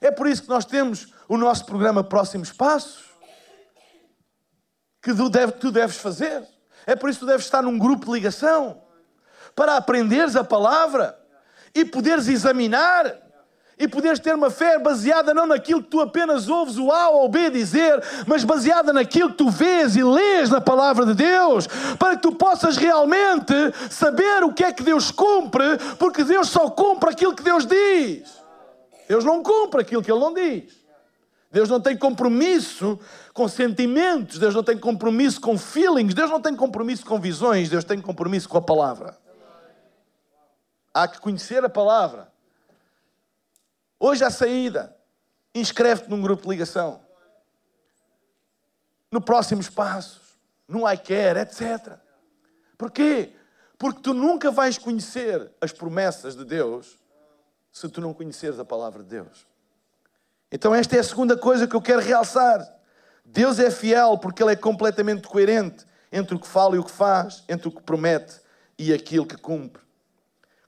É 0.00 0.10
por 0.10 0.28
isso 0.28 0.42
que 0.42 0.48
nós 0.48 0.64
temos 0.64 1.12
o 1.28 1.36
nosso 1.36 1.66
programa 1.66 2.04
Próximos 2.04 2.52
Passos, 2.52 3.04
que 5.02 5.12
tu, 5.12 5.28
deve, 5.28 5.52
tu 5.52 5.72
deves 5.72 5.96
fazer. 5.96 6.46
É 6.86 6.94
por 6.94 7.10
isso 7.10 7.18
que 7.18 7.26
tu 7.26 7.28
deves 7.28 7.44
estar 7.44 7.62
num 7.62 7.76
grupo 7.76 8.06
de 8.06 8.12
ligação, 8.12 8.82
para 9.54 9.76
aprenderes 9.76 10.36
a 10.36 10.44
palavra 10.44 11.18
e 11.74 11.84
poderes 11.84 12.28
examinar 12.28 13.04
e 13.78 13.86
poderes 13.86 14.18
ter 14.18 14.34
uma 14.34 14.50
fé 14.50 14.78
baseada 14.78 15.32
não 15.32 15.46
naquilo 15.46 15.82
que 15.82 15.90
tu 15.90 16.00
apenas 16.00 16.48
ouves 16.48 16.76
o 16.76 16.90
A 16.90 17.10
ou 17.10 17.26
o 17.26 17.28
B 17.28 17.48
dizer, 17.50 18.02
mas 18.26 18.42
baseada 18.42 18.92
naquilo 18.92 19.30
que 19.30 19.36
tu 19.36 19.50
vês 19.50 19.94
e 19.94 20.02
lês 20.02 20.50
na 20.50 20.60
palavra 20.60 21.06
de 21.06 21.14
Deus, 21.14 21.66
para 21.98 22.16
que 22.16 22.22
tu 22.22 22.32
possas 22.32 22.76
realmente 22.76 23.54
saber 23.90 24.42
o 24.42 24.52
que 24.52 24.64
é 24.64 24.72
que 24.72 24.82
Deus 24.82 25.10
cumpre, 25.10 25.78
porque 25.98 26.24
Deus 26.24 26.48
só 26.48 26.68
cumpre 26.70 27.10
aquilo 27.10 27.34
que 27.34 27.42
Deus 27.42 27.64
diz. 27.64 28.38
Deus 29.08 29.24
não 29.24 29.42
cumpre 29.42 29.80
aquilo 29.80 30.02
que 30.02 30.10
Ele 30.10 30.20
não 30.20 30.34
diz. 30.34 30.76
Deus 31.50 31.68
não 31.68 31.80
tem 31.80 31.96
compromisso 31.96 32.98
com 33.32 33.48
sentimentos, 33.48 34.38
Deus 34.38 34.54
não 34.54 34.62
tem 34.62 34.76
compromisso 34.76 35.40
com 35.40 35.56
feelings, 35.56 36.12
Deus 36.12 36.30
não 36.30 36.40
tem 36.40 36.54
compromisso 36.54 37.06
com 37.06 37.18
visões, 37.18 37.70
Deus 37.70 37.84
tem 37.84 38.00
compromisso 38.00 38.48
com 38.48 38.58
a 38.58 38.62
palavra. 38.62 39.16
Há 40.92 41.08
que 41.08 41.20
conhecer 41.20 41.64
a 41.64 41.68
palavra. 41.68 42.28
Hoje 44.00 44.24
à 44.24 44.30
saída, 44.30 44.96
inscreve-te 45.54 46.08
num 46.08 46.20
grupo 46.20 46.44
de 46.44 46.50
ligação. 46.50 47.00
No 49.10 49.20
próximos 49.20 49.68
passos, 49.68 50.38
no 50.68 50.90
iCare, 50.90 51.40
etc. 51.40 51.98
Porquê? 52.76 53.32
Porque 53.78 54.00
tu 54.00 54.14
nunca 54.14 54.50
vais 54.50 54.78
conhecer 54.78 55.50
as 55.60 55.72
promessas 55.72 56.36
de 56.36 56.44
Deus 56.44 56.98
se 57.72 57.88
tu 57.88 58.00
não 58.00 58.12
conheceres 58.14 58.58
a 58.58 58.64
palavra 58.64 59.02
de 59.02 59.08
Deus. 59.08 59.46
Então, 60.50 60.74
esta 60.74 60.96
é 60.96 61.00
a 61.00 61.04
segunda 61.04 61.36
coisa 61.36 61.66
que 61.66 61.76
eu 61.76 61.82
quero 61.82 62.00
realçar. 62.00 62.66
Deus 63.24 63.58
é 63.58 63.70
fiel 63.70 64.16
porque 64.18 64.42
Ele 64.42 64.52
é 64.52 64.56
completamente 64.56 65.28
coerente 65.28 65.86
entre 66.10 66.34
o 66.34 66.40
que 66.40 66.46
fala 66.46 66.76
e 66.76 66.78
o 66.78 66.84
que 66.84 66.90
faz, 66.90 67.44
entre 67.48 67.68
o 67.68 67.72
que 67.72 67.82
promete 67.82 68.40
e 68.78 68.92
aquilo 68.92 69.26
que 69.26 69.36
cumpre. 69.36 69.82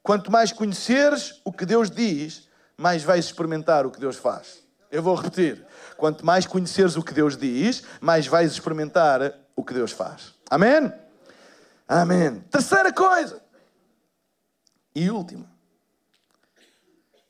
Quanto 0.03 0.31
mais 0.31 0.53
conheceres 0.53 1.41
o 1.45 1.53
que 1.53 1.65
Deus 1.65 1.91
diz, 1.91 2.49
mais 2.81 3.03
vais 3.03 3.27
experimentar 3.27 3.85
o 3.85 3.91
que 3.91 4.01
Deus 4.01 4.17
faz. 4.17 4.65
Eu 4.91 5.03
vou 5.03 5.15
repetir. 5.15 5.67
Quanto 5.99 6.25
mais 6.25 6.47
conheceres 6.47 6.97
o 6.97 7.03
que 7.03 7.13
Deus 7.13 7.37
diz, 7.37 7.85
mais 8.01 8.27
vais 8.27 8.51
experimentar 8.51 9.35
o 9.55 9.63
que 9.63 9.75
Deus 9.75 9.93
faz. 9.93 10.35
Amém? 10.49 10.91
Amém. 11.87 12.41
Terceira 12.51 12.91
coisa. 12.91 13.43
E 14.95 15.11
última. 15.11 15.47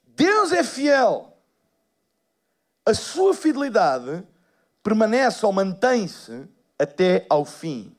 Deus 0.06 0.52
é 0.52 0.62
fiel. 0.62 1.36
A 2.86 2.94
sua 2.94 3.34
fidelidade 3.34 4.24
permanece 4.84 5.44
ou 5.44 5.52
mantém-se 5.52 6.48
até 6.78 7.26
ao 7.28 7.44
fim. 7.44 7.96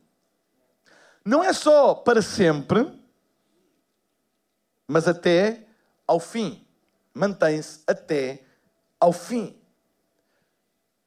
Não 1.25 1.43
é 1.43 1.51
só 1.51 1.95
para 1.95 2.21
sempre, 2.21 2.89
mas 4.87 5.05
até 5.05 5.67
ao 6.07 6.17
fim. 6.17 6.61
Mantém-se 7.13 7.82
até 7.88 8.43
ao 9.00 9.12
fim. 9.12 9.60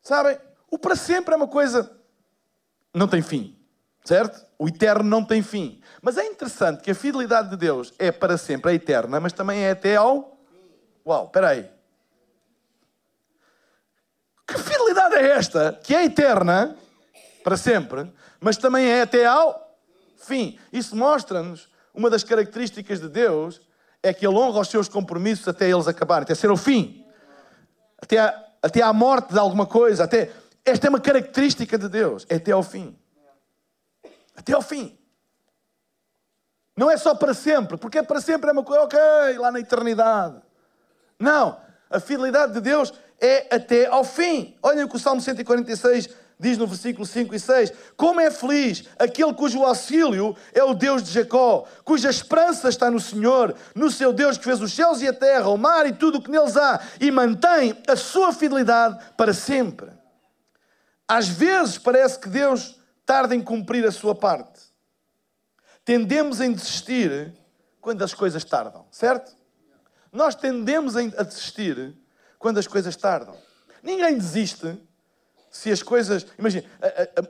Sabem, 0.03 0.39
o 0.71 0.79
para 0.79 0.97
sempre 0.97 1.33
é 1.33 1.37
uma 1.37 1.49
coisa. 1.49 1.97
Não 2.93 3.09
tem 3.09 3.23
fim, 3.23 3.59
certo? 4.05 4.45
O 4.59 4.69
eterno 4.69 5.09
não 5.09 5.25
tem 5.25 5.43
fim. 5.43 5.81
Mas 6.03 6.19
é 6.19 6.27
interessante 6.27 6.83
que 6.83 6.91
a 6.91 6.95
fidelidade 6.95 7.51
de 7.51 7.57
Deus 7.57 7.93
é 7.99 8.13
para 8.13 8.37
sempre, 8.37 8.73
é 8.73 8.75
eterna, 8.75 9.19
mas 9.19 9.33
também 9.33 9.65
é 9.65 9.71
até 9.71 9.97
ao. 9.97 10.39
Uau, 11.07 11.27
espera 11.27 11.49
aí. 11.51 11.71
Que 14.47 14.59
fidelidade 14.59 15.15
é 15.15 15.31
esta? 15.31 15.73
Que 15.83 15.95
é 15.95 16.05
eterna, 16.05 16.77
para 17.43 17.57
sempre, 17.57 18.13
mas 18.41 18.57
também 18.57 18.87
é 18.87 19.03
até 19.03 19.27
ao 19.27 19.79
fim. 20.17 20.59
Isso 20.73 20.95
mostra-nos 20.95 21.69
uma 21.95 22.11
das 22.11 22.25
características 22.25 23.01
de 23.01 23.09
Deus 23.09 23.61
é 24.05 24.15
que 24.15 24.27
Ele 24.27 24.37
honra 24.37 24.61
os 24.61 24.69
seus 24.69 24.89
compromissos 24.89 25.49
até 25.49 25.69
eles 25.69 25.89
acabarem, 25.89 26.23
até 26.23 26.35
ser 26.35 26.51
o 26.51 26.57
fim, 26.57 27.05
até 28.01 28.19
até 28.65 28.81
à 28.81 28.95
morte 28.95 29.35
de 29.35 29.39
alguma 29.39 29.67
coisa. 29.67 30.05
Até... 30.05 30.31
Esta 30.65 30.87
é 30.87 30.91
uma 30.91 31.01
característica 31.01 31.77
de 31.77 31.87
Deus, 31.87 32.25
é 32.31 32.37
até 32.37 32.53
ao 32.53 32.63
fim. 32.63 32.99
Até 34.35 34.55
ao 34.55 34.63
fim. 34.63 34.99
Não 36.75 36.91
é 36.91 36.97
só 36.97 37.15
para 37.15 37.35
sempre, 37.35 37.77
porque 37.77 37.99
é 37.99 38.03
para 38.03 38.23
sempre 38.23 38.49
é 38.49 38.53
uma 38.55 38.65
coisa, 38.65 38.85
ok, 38.85 38.99
lá 39.39 39.53
na 39.53 39.61
eternidade. 39.61 40.41
Não, 41.19 41.61
a 41.91 42.01
fidelidade 42.01 42.55
de 42.55 42.63
Deus 42.63 42.95
é 43.21 43.55
até 43.55 43.87
ao 43.87 44.03
fim. 44.03 44.57
Olhem 44.63 44.85
o 44.85 44.89
que 44.89 44.97
o 44.97 44.99
Salmo 44.99 45.21
146 45.21 46.09
diz 46.39 46.59
no 46.59 46.67
versículo 46.67 47.07
5 47.07 47.35
e 47.35 47.41
6: 47.41 47.73
Como 47.97 48.21
é 48.21 48.31
feliz 48.31 48.85
aquele 48.99 49.33
cujo 49.35 49.63
auxílio 49.63 50.37
é 50.53 50.63
o 50.63 50.75
Deus 50.75 51.03
de 51.03 51.13
Jacó, 51.13 51.67
cuja 51.85 52.11
esperança 52.11 52.69
está 52.69 52.91
no 52.91 53.01
Senhor, 53.01 53.55
no 53.75 53.91
seu 53.91 54.13
Deus 54.13 54.37
que 54.37 54.45
fez 54.45 54.61
os 54.61 54.73
céus 54.73 55.01
e 55.01 55.09
a 55.09 55.13
terra, 55.13 55.49
o 55.49 55.57
mar 55.57 55.87
e 55.87 55.93
tudo 55.93 56.19
o 56.19 56.23
que 56.23 56.31
neles 56.31 56.57
há, 56.57 56.81
e 57.01 57.11
mantém 57.11 57.77
a 57.89 57.97
sua 57.97 58.33
fidelidade 58.33 58.99
para 59.17 59.33
sempre. 59.33 59.91
Às 61.07 61.29
vezes 61.29 61.79
parece 61.79 62.19
que 62.19 62.29
Deus 62.29 62.81
tarda 63.05 63.35
em 63.35 63.41
cumprir 63.41 63.87
a 63.87 63.93
sua 63.93 64.15
parte. 64.15 64.61
Tendemos 65.85 66.41
a 66.41 66.49
desistir 66.49 67.35
quando 67.81 68.03
as 68.03 68.15
coisas 68.15 68.43
tardam, 68.43 68.87
certo? 68.91 69.37
Nós 70.11 70.35
tendemos 70.35 70.97
a 70.97 71.23
desistir 71.23 71.95
quando 72.39 72.59
as 72.59 72.67
coisas 72.67 72.97
tardam. 72.97 73.37
Ninguém 73.83 74.17
desiste 74.17 74.81
se 75.55 75.71
as 75.71 75.85
coisas. 75.85 76.27
Imagina, 76.37 76.69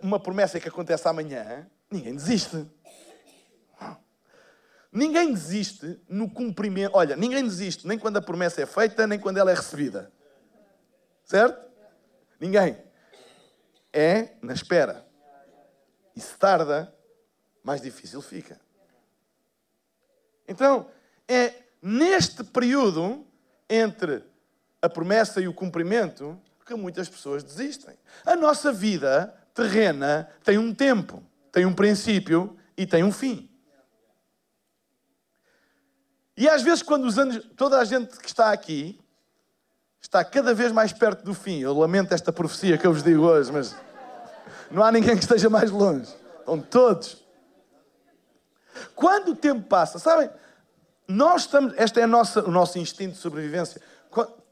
uma 0.03 0.19
promessa 0.19 0.59
que 0.59 0.67
acontece 0.67 1.07
amanhã, 1.07 1.69
ninguém 1.91 2.15
desiste. 2.15 2.67
Ninguém 4.91 5.35
desiste 5.35 6.01
no 6.09 6.31
cumprimento. 6.31 6.97
Olha, 6.97 7.17
ninguém 7.17 7.45
desiste 7.45 7.87
nem 7.87 7.99
quando 7.99 8.17
a 8.17 8.23
promessa 8.23 8.63
é 8.63 8.67
feita, 8.67 9.07
nem 9.07 9.19
quando 9.19 9.37
ela 9.37 9.51
é 9.51 9.55
recebida. 9.55 10.11
Certo? 11.23 11.71
Ninguém. 12.41 12.83
É 13.93 14.31
na 14.41 14.55
espera. 14.55 15.07
E 16.17 16.21
se 16.21 16.35
tarda, 16.39 16.95
mais 17.63 17.83
difícil 17.83 18.23
fica. 18.23 18.59
Então, 20.49 20.89
é 21.29 21.53
neste 21.83 22.43
período 22.43 23.27
entre 23.69 24.25
a 24.81 24.89
promessa 24.89 25.43
e 25.43 25.49
o 25.49 25.53
cumprimento 25.53 26.41
que 26.65 26.75
muitas 26.75 27.09
pessoas 27.09 27.43
desistem. 27.43 27.95
A 28.25 28.35
nossa 28.35 28.73
vida 28.73 29.35
terrena 29.53 30.29
tem 30.43 30.59
um 30.59 30.75
tempo, 30.75 31.23
tem 31.53 31.67
um 31.67 31.75
princípio 31.75 32.57
e 32.77 32.87
tem 32.87 33.05
um 33.05 33.13
fim. 33.13 33.49
E 36.37 36.49
às 36.49 36.63
vezes, 36.63 36.83
quando 36.83 37.05
os 37.05 37.19
anos, 37.19 37.45
toda 37.57 37.79
a 37.79 37.85
gente 37.85 38.19
que 38.19 38.27
está 38.27 38.51
aqui 38.51 39.01
está 40.01 40.25
cada 40.25 40.53
vez 40.53 40.73
mais 40.73 40.93
perto 40.93 41.25
do 41.25 41.33
fim. 41.33 41.61
Eu 41.61 41.73
lamento 41.73 42.13
esta 42.13 42.33
profecia 42.33 42.77
que 42.77 42.87
eu 42.87 42.93
vos 42.93 43.03
digo 43.03 43.23
hoje, 43.23 43.51
mas 43.53 43.75
não 44.71 44.83
há 44.83 44.91
ninguém 44.91 45.17
que 45.17 45.23
esteja 45.23 45.49
mais 45.49 45.71
longe. 45.71 46.13
Estão 46.41 46.61
todos. 46.61 47.25
Quando 48.95 49.31
o 49.31 49.37
tempo 49.37 49.63
passa, 49.69 49.99
sabem, 49.99 50.29
nós 51.07 51.43
estamos, 51.43 51.73
este 51.79 52.01
é 52.01 52.07
nossa, 52.07 52.45
o 52.45 52.51
nosso 52.51 52.79
instinto 52.79 53.13
de 53.13 53.19
sobrevivência. 53.19 53.81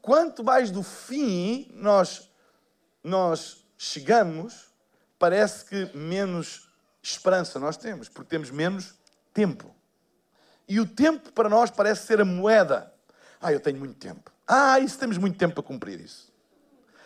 Quanto 0.03 0.43
mais 0.43 0.69
do 0.69 0.83
fim 0.83 1.71
nós, 1.73 2.29
nós 3.01 3.65
chegamos, 3.77 4.69
parece 5.17 5.63
que 5.63 5.97
menos 5.97 6.69
esperança 7.01 7.57
nós 7.57 7.77
temos, 7.77 8.09
porque 8.09 8.29
temos 8.29 8.51
menos 8.51 8.95
tempo. 9.33 9.73
E 10.67 10.77
o 10.81 10.85
tempo 10.85 11.31
para 11.31 11.47
nós 11.47 11.71
parece 11.71 12.05
ser 12.05 12.19
a 12.19 12.25
moeda. 12.25 12.93
Ah, 13.39 13.53
eu 13.53 13.61
tenho 13.61 13.79
muito 13.79 13.95
tempo. 13.95 14.29
Ah, 14.45 14.77
isso 14.77 14.99
temos 14.99 15.17
muito 15.17 15.37
tempo 15.37 15.53
para 15.53 15.63
cumprir 15.63 16.01
isso. 16.01 16.29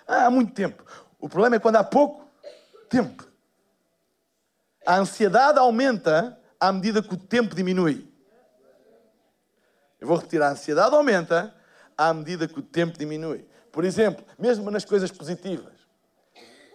Ah, 0.08 0.26
há 0.26 0.32
muito 0.32 0.56
tempo. 0.56 0.84
O 1.20 1.30
problema 1.30 1.58
é 1.58 1.60
quando 1.60 1.76
há 1.76 1.84
pouco 1.84 2.28
tempo. 2.90 3.28
A 4.88 4.96
ansiedade 4.96 5.60
aumenta 5.60 6.36
à 6.60 6.74
medida 6.74 7.04
que 7.04 7.14
o 7.14 7.18
tempo 7.18 7.54
diminui. 7.54 8.12
Eu 10.02 10.08
vou 10.08 10.18
repetir: 10.18 10.42
a 10.42 10.50
ansiedade 10.50 10.96
aumenta 10.96 11.56
à 11.98 12.14
medida 12.14 12.48
que 12.48 12.60
o 12.60 12.62
tempo 12.62 12.98
diminui. 12.98 13.46
Por 13.72 13.84
exemplo, 13.84 14.26
mesmo 14.38 14.70
nas 14.70 14.86
coisas 14.86 15.12
positivas. 15.12 15.74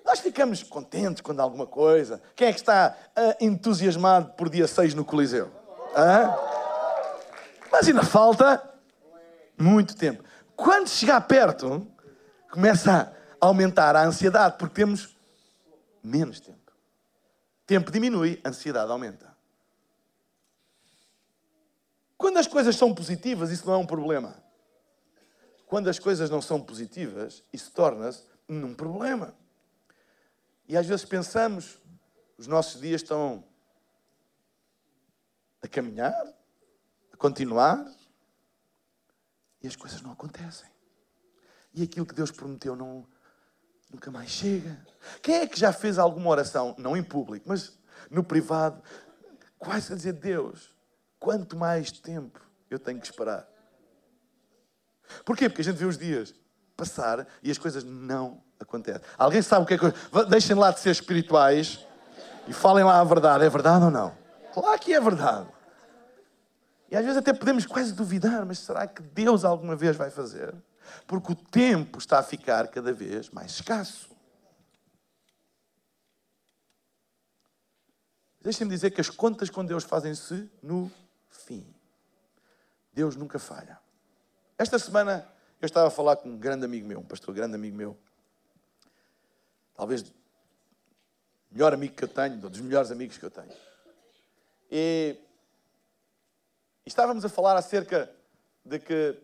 Nós 0.05 0.19
ficamos 0.19 0.63
contentes 0.63 1.21
quando 1.21 1.41
há 1.41 1.43
alguma 1.43 1.67
coisa. 1.67 2.21
Quem 2.35 2.49
é 2.49 2.53
que 2.53 2.59
está 2.59 2.97
uh, 3.17 3.45
entusiasmado 3.45 4.33
por 4.33 4.49
dia 4.49 4.67
6 4.67 4.95
no 4.95 5.05
Coliseu? 5.05 5.51
Hã? 5.97 6.35
Mas 7.71 7.87
ainda 7.87 8.03
falta 8.03 8.63
muito 9.57 9.97
tempo. 9.97 10.25
Quando 10.57 10.89
chegar 10.89 11.21
perto, 11.23 11.87
começa 12.51 13.13
a 13.41 13.47
aumentar 13.47 13.97
a 13.97 14.05
ansiedade, 14.05 14.57
porque 14.59 14.75
temos 14.75 15.17
menos 16.03 16.41
tempo. 16.41 16.59
Tempo 17.67 17.91
diminui, 17.91 18.41
ansiedade 18.45 18.91
aumenta. 18.91 19.33
Quando 22.19 22.39
as 22.39 22.47
coisas 22.47 22.77
são 22.77 22.95
positivas, 22.95 23.51
isso 23.51 23.67
não 23.67 23.75
é 23.75 23.77
um 23.79 23.87
problema. 23.87 24.42
Quando 25.73 25.89
as 25.89 25.99
coisas 25.99 26.29
não 26.29 26.43
são 26.43 26.61
positivas, 26.61 27.43
isso 27.51 27.73
torna-se 27.73 28.27
um 28.47 28.75
problema. 28.75 29.35
E 30.69 30.77
às 30.77 30.85
vezes 30.85 31.03
pensamos, 31.03 31.81
os 32.37 32.47
nossos 32.47 32.79
dias 32.79 33.01
estão 33.01 33.43
a 35.63 35.67
caminhar, 35.67 36.13
a 37.11 37.17
continuar, 37.17 37.91
e 39.63 39.67
as 39.67 39.75
coisas 39.75 40.03
não 40.03 40.13
acontecem. 40.13 40.69
E 41.73 41.83
aquilo 41.85 42.05
que 42.05 42.15
Deus 42.15 42.31
prometeu 42.31 42.77
não, 42.77 43.07
nunca 43.91 44.11
mais 44.11 44.29
chega. 44.29 44.87
Quem 45.23 45.37
é 45.37 45.47
que 45.47 45.59
já 45.59 45.73
fez 45.73 45.99
alguma 45.99 46.29
oração, 46.29 46.75
não 46.77 46.95
em 46.95 47.03
público, 47.03 47.49
mas 47.49 47.79
no 48.11 48.23
privado, 48.23 48.83
quase 49.59 49.91
a 49.91 49.97
dizer: 49.97 50.13
Deus, 50.13 50.77
quanto 51.19 51.57
mais 51.57 51.91
tempo 51.91 52.47
eu 52.69 52.79
tenho 52.79 53.01
que 53.01 53.07
esperar? 53.07 53.51
Porquê? 55.25 55.49
Porque 55.49 55.63
a 55.63 55.65
gente 55.65 55.77
vê 55.77 55.85
os 55.85 55.99
dias 55.99 56.35
passar 56.77 57.27
e 57.43 57.51
as 57.51 57.59
coisas 57.59 57.85
não 57.85 58.43
acontecem. 58.59 59.03
Alguém 59.19 59.43
sabe 59.43 59.65
o 59.65 59.67
que 59.67 59.75
é 59.75 59.79
que. 59.79 60.25
Deixem 60.29 60.57
lá 60.57 60.71
de 60.71 60.81
ser 60.81 60.91
espirituais 60.91 61.87
e 62.47 62.53
falem 62.53 62.85
lá 62.85 63.01
a 63.01 63.05
verdade. 63.05 63.45
É 63.45 63.49
verdade 63.49 63.85
ou 63.85 63.91
não? 63.91 64.17
Claro 64.53 64.81
que 64.81 64.93
é 64.93 65.01
verdade. 65.01 65.49
E 66.91 66.97
às 66.97 67.03
vezes 67.03 67.17
até 67.17 67.33
podemos 67.33 67.65
quase 67.65 67.93
duvidar, 67.93 68.45
mas 68.45 68.59
será 68.59 68.87
que 68.87 69.01
Deus 69.01 69.45
alguma 69.45 69.75
vez 69.75 69.97
vai 69.97 70.11
fazer? 70.11 70.55
Porque 71.07 71.33
o 71.33 71.35
tempo 71.35 71.99
está 71.99 72.19
a 72.19 72.23
ficar 72.23 72.69
cada 72.69 72.93
vez 72.93 73.31
mais 73.31 73.53
escasso. 73.53 74.11
Deixem-me 78.43 78.75
dizer 78.75 78.91
que 78.91 79.01
as 79.01 79.09
contas 79.09 79.49
com 79.49 79.65
Deus 79.65 79.85
fazem-se 79.85 80.51
no 80.63 80.91
fim. 81.29 81.65
Deus 82.93 83.17
nunca 83.17 83.39
falha. 83.39 83.82
Esta 84.59 84.79
semana 84.79 85.27
eu 85.61 85.67
estava 85.67 85.89
a 85.89 85.91
falar 85.91 86.17
com 86.17 86.29
um 86.29 86.37
grande 86.37 86.65
amigo 86.65 86.87
meu, 86.87 87.01
um 87.01 87.05
pastor 87.05 87.35
grande 87.35 87.55
amigo 87.55 87.77
meu. 87.77 87.97
Talvez 89.75 90.03
o 90.03 90.13
melhor 91.53 91.73
amigo 91.73 91.95
que 91.95 92.05
eu 92.05 92.09
tenho, 92.09 92.35
um 92.35 92.39
dos 92.39 92.61
melhores 92.61 92.91
amigos 92.91 93.19
que 93.19 93.25
eu 93.25 93.31
tenho. 93.31 93.53
E, 94.71 95.17
e 96.85 96.89
estávamos 96.89 97.25
a 97.25 97.29
falar 97.29 97.57
acerca 97.57 98.11
de 98.65 98.79
que 98.79 99.19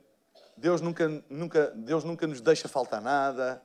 Deus 0.56 0.80
nunca, 0.80 1.08
nunca, 1.28 1.72
Deus 1.74 2.04
nunca 2.04 2.26
nos 2.26 2.40
deixa 2.40 2.68
faltar 2.68 3.00
nada. 3.00 3.62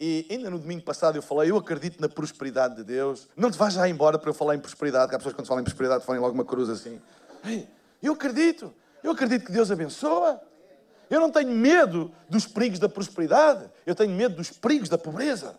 E 0.00 0.26
ainda 0.30 0.50
no 0.50 0.58
domingo 0.58 0.82
passado 0.82 1.16
eu 1.16 1.22
falei, 1.22 1.50
eu 1.50 1.56
acredito 1.56 2.00
na 2.00 2.08
prosperidade 2.08 2.76
de 2.76 2.84
Deus. 2.84 3.28
Não 3.36 3.50
te 3.50 3.58
vais 3.58 3.74
já 3.74 3.88
embora 3.88 4.18
para 4.18 4.30
eu 4.30 4.34
falar 4.34 4.56
em 4.56 4.60
prosperidade, 4.60 5.08
que 5.08 5.14
há 5.14 5.18
pessoas 5.18 5.34
que 5.34 5.40
quando 5.40 5.46
falam 5.46 5.60
em 5.60 5.64
prosperidade 5.64 6.04
falam 6.04 6.20
logo 6.20 6.34
uma 6.34 6.44
cruz 6.44 6.68
assim. 6.68 7.00
Eu 8.02 8.14
acredito, 8.14 8.74
eu 9.02 9.12
acredito 9.12 9.46
que 9.46 9.52
Deus 9.52 9.70
abençoa. 9.70 10.40
Eu 11.12 11.20
não 11.20 11.30
tenho 11.30 11.50
medo 11.50 12.10
dos 12.26 12.46
perigos 12.46 12.78
da 12.78 12.88
prosperidade, 12.88 13.70
eu 13.84 13.94
tenho 13.94 14.10
medo 14.12 14.36
dos 14.36 14.48
perigos 14.48 14.88
da 14.88 14.96
pobreza. 14.96 15.54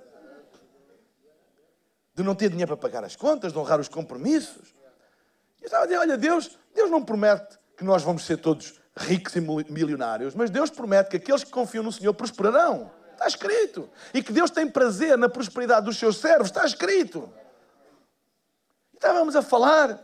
De 2.16 2.24
não 2.24 2.34
ter 2.34 2.50
dinheiro 2.50 2.76
para 2.76 2.90
pagar 2.90 3.06
as 3.06 3.16
contas, 3.16 3.54
de 3.54 3.60
honrar 3.60 3.80
os 3.80 3.88
compromissos. 3.88 4.74
Eu 5.62 5.68
estava 5.68 5.84
a 5.84 5.86
dizer, 5.86 6.00
olha, 6.00 6.18
Deus, 6.18 6.58
Deus 6.74 6.90
não 6.90 7.06
promete 7.06 7.60
que 7.78 7.84
nós 7.84 8.02
vamos 8.02 8.26
ser 8.26 8.38
todos 8.38 8.82
ricos 8.98 9.36
e 9.36 9.42
milionários, 9.42 10.34
mas 10.34 10.50
Deus 10.50 10.72
promete 10.72 11.12
que 11.12 11.18
aqueles 11.18 11.44
que 11.44 11.52
confiam 11.52 11.84
no 11.84 11.92
Senhor 11.92 12.16
prosperarão. 12.16 12.90
Está 13.12 13.28
escrito. 13.28 13.88
E 14.12 14.24
que 14.24 14.34
Deus 14.34 14.50
tem 14.50 14.68
prazer 14.68 15.20
na 15.20 15.30
prosperidade 15.30 15.86
dos 15.86 16.00
seus 16.00 16.18
servos. 16.18 16.48
Está 16.48 16.66
escrito. 16.66 17.32
E 18.92 18.96
estávamos 18.96 19.36
a 19.36 19.44
falar, 19.44 20.04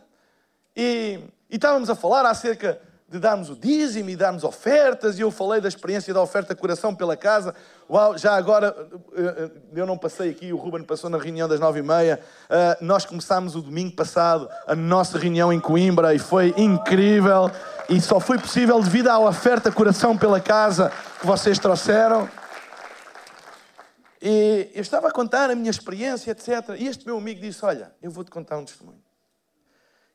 e, 0.76 1.18
e 1.50 1.56
estávamos 1.56 1.90
a 1.90 1.96
falar 1.96 2.24
acerca 2.24 2.80
de 3.10 3.18
darmos 3.18 3.50
o 3.50 3.56
dízimo 3.56 4.08
e 4.08 4.14
darmos 4.14 4.44
ofertas, 4.44 5.18
e 5.18 5.22
eu 5.22 5.32
falei 5.32 5.60
da 5.60 5.66
experiência 5.66 6.14
da 6.14 6.22
oferta 6.22 6.54
coração 6.54 6.94
pela 6.94 7.16
casa. 7.16 7.52
Uau, 7.90 8.16
já 8.16 8.36
agora, 8.36 8.72
eh, 9.16 9.22
eh, 9.22 9.50
eu 9.74 9.84
não 9.84 9.98
passei 9.98 10.30
aqui, 10.30 10.52
o 10.52 10.56
Ruben 10.56 10.84
passou 10.84 11.10
na 11.10 11.18
reunião 11.18 11.48
das 11.48 11.58
nove 11.58 11.80
e 11.80 11.82
meia. 11.82 12.20
Eh, 12.48 12.78
nós 12.80 13.04
começámos 13.04 13.56
o 13.56 13.60
domingo 13.60 13.96
passado 13.96 14.48
a 14.64 14.76
nossa 14.76 15.18
reunião 15.18 15.52
em 15.52 15.58
Coimbra 15.58 16.14
e 16.14 16.20
foi 16.20 16.54
incrível. 16.56 17.50
E 17.88 18.00
só 18.00 18.20
foi 18.20 18.38
possível 18.38 18.80
devido 18.80 19.08
à 19.08 19.18
oferta 19.18 19.72
coração 19.72 20.16
pela 20.16 20.40
casa 20.40 20.92
que 21.18 21.26
vocês 21.26 21.58
trouxeram. 21.58 22.28
E 24.22 24.70
eu 24.72 24.82
estava 24.82 25.08
a 25.08 25.10
contar 25.10 25.50
a 25.50 25.56
minha 25.56 25.70
experiência, 25.70 26.30
etc. 26.30 26.76
E 26.78 26.86
este 26.86 27.04
meu 27.04 27.18
amigo 27.18 27.40
disse: 27.40 27.64
Olha, 27.64 27.92
eu 28.00 28.12
vou-te 28.12 28.30
contar 28.30 28.56
um 28.56 28.64
testemunho. 28.64 29.09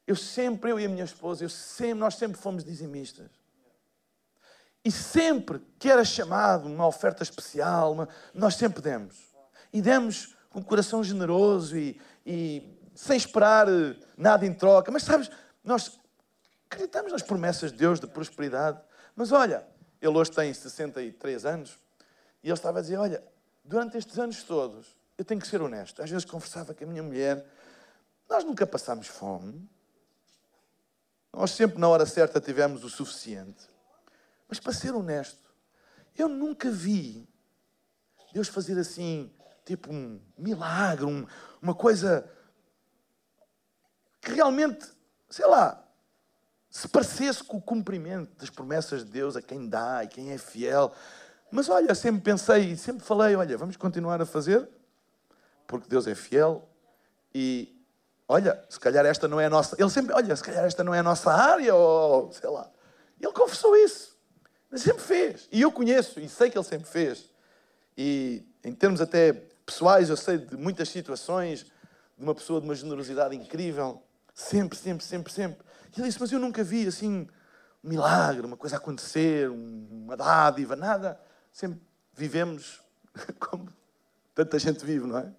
Eu 0.08 0.16
sempre, 0.16 0.72
eu 0.72 0.80
e 0.80 0.86
a 0.86 0.90
minha 0.90 1.04
esposa, 1.04 1.44
eu 1.44 1.50
sempre, 1.50 1.96
nós 1.96 2.16
sempre 2.16 2.38
fomos 2.38 2.64
dizimistas. 2.64 3.30
E 4.84 4.92
sempre 4.92 5.60
que 5.80 5.90
era 5.90 6.06
chamado 6.06 6.68
uma 6.68 6.86
oferta 6.86 7.24
especial, 7.24 7.94
uma, 7.94 8.10
nós 8.34 8.56
sempre 8.56 8.84
demos. 8.84 9.16
E 9.74 9.82
demos 9.82 10.36
com 10.50 10.60
um 10.60 10.64
coração 10.64 11.04
generoso 11.04 11.76
e, 11.76 12.00
e 12.24 12.78
sem 12.94 13.18
esperar 13.18 13.68
eh, 13.68 13.96
nada 14.16 14.46
em 14.46 14.54
troca. 14.54 14.92
Mas 14.92 15.04
sabes, 15.04 15.32
nós 15.64 16.00
acreditamos 16.70 17.12
nas 17.12 17.24
promessas 17.24 17.72
de 17.72 17.78
Deus 17.80 18.00
de 18.00 18.06
prosperidade. 18.06 18.80
Mas 19.16 19.32
olha, 19.32 19.66
ele 20.00 20.16
hoje 20.16 20.32
tem 20.32 20.54
63 20.54 21.46
anos 21.46 21.80
e 22.44 22.48
ele 22.48 22.54
estava 22.54 22.78
a 22.78 22.82
dizer: 22.82 22.98
Olha, 22.98 23.24
durante 23.64 23.98
estes 23.98 24.20
anos 24.20 24.44
todos, 24.44 24.96
eu 25.18 25.26
tenho 25.26 25.42
que 25.42 25.48
ser 25.48 25.62
honesto. 25.62 26.02
Às 26.02 26.10
vezes 26.10 26.26
conversava 26.26 26.74
com 26.76 26.84
a 26.84 26.88
minha 26.88 27.02
mulher, 27.02 27.44
nós 28.30 28.44
nunca 28.44 28.68
passámos 28.68 29.08
fome, 29.08 29.68
nós 31.36 31.52
sempre, 31.52 31.78
na 31.78 31.90
hora 31.90 32.06
certa, 32.06 32.40
tivemos 32.40 32.86
o 32.86 32.90
suficiente. 32.90 33.68
Mas, 34.48 34.58
para 34.58 34.72
ser 34.72 34.96
honesto, 34.96 35.54
eu 36.18 36.30
nunca 36.30 36.72
vi 36.72 37.28
Deus 38.32 38.48
fazer 38.48 38.80
assim, 38.80 39.30
tipo 39.66 39.92
um 39.92 40.22
milagre, 40.38 41.04
um, 41.04 41.28
uma 41.62 41.76
coisa 41.76 42.30
que 44.22 44.32
realmente, 44.32 44.88
sei 45.30 45.46
lá, 45.46 45.86
se 46.70 46.88
parecesse 46.88 47.44
com 47.44 47.58
o 47.58 47.62
cumprimento 47.62 48.34
das 48.38 48.50
promessas 48.50 49.04
de 49.04 49.12
Deus 49.12 49.36
a 49.36 49.42
quem 49.42 49.68
dá 49.68 50.06
e 50.06 50.08
quem 50.08 50.32
é 50.32 50.38
fiel. 50.38 50.94
Mas 51.52 51.68
olha, 51.68 51.94
sempre 51.94 52.22
pensei, 52.22 52.78
sempre 52.78 53.04
falei, 53.04 53.36
olha, 53.36 53.58
vamos 53.58 53.76
continuar 53.76 54.22
a 54.22 54.26
fazer, 54.26 54.70
porque 55.68 55.90
Deus 55.90 56.08
é 56.08 56.16
fiel 56.16 56.66
e 57.34 57.75
olha, 58.28 58.64
se 58.70 58.80
calhar 58.80 59.06
esta 59.06 59.28
não 59.28 59.40
é 59.40 59.46
a 59.46 59.50
nossa. 59.50 59.76
Ele 59.80 59.90
sempre, 59.90 60.14
olha, 60.14 60.36
se 60.36 60.44
calhar 60.44 60.66
esta 60.66 60.84
não 60.84 60.94
é 60.94 61.00
a 61.00 61.04
nossa 61.04 61.32
área, 61.32 61.74
ou 61.76 62.32
sei 62.32 62.50
lá. 62.50 62.70
Ele 63.20 63.34
confessou 63.34 63.76
isso. 63.76 64.16
Mas 64.70 64.82
sempre 64.82 65.04
fez. 65.04 65.48
E 65.52 65.62
eu 65.62 65.72
conheço 65.72 66.20
e 66.20 66.28
sei 66.28 66.50
que 66.50 66.58
ele 66.58 66.66
sempre 66.66 66.88
fez. 66.88 67.30
E 67.98 68.44
em 68.64 68.74
termos 68.74 69.00
até 69.00 69.34
pessoais, 69.66 70.10
eu 70.10 70.18
sei 70.18 70.38
de 70.38 70.58
muitas 70.58 70.90
situações 70.90 71.66
de 72.18 72.24
uma 72.24 72.36
pessoa 72.36 72.60
de 72.60 72.68
uma 72.68 72.76
generosidade 72.76 73.36
incrível. 73.36 74.02
Sempre, 74.34 74.78
sempre, 74.78 75.06
sempre, 75.06 75.32
sempre. 75.32 75.66
E 75.96 76.00
ele 76.00 76.08
disse: 76.08 76.20
Mas 76.20 76.32
eu 76.32 76.40
nunca 76.40 76.64
vi 76.64 76.88
assim 76.88 77.28
um 77.84 77.90
milagre, 77.90 78.46
uma 78.46 78.58
coisa 78.58 78.78
acontecer, 78.78 79.50
uma 79.50 80.18
dádiva, 80.18 80.76
nada. 80.76 81.20
Sempre 81.54 81.80
vivemos 82.14 82.82
como 83.40 83.70
tanta 84.34 84.60
gente 84.60 84.84
vive, 84.84 85.08
não 85.08 85.20
é? 85.20 85.32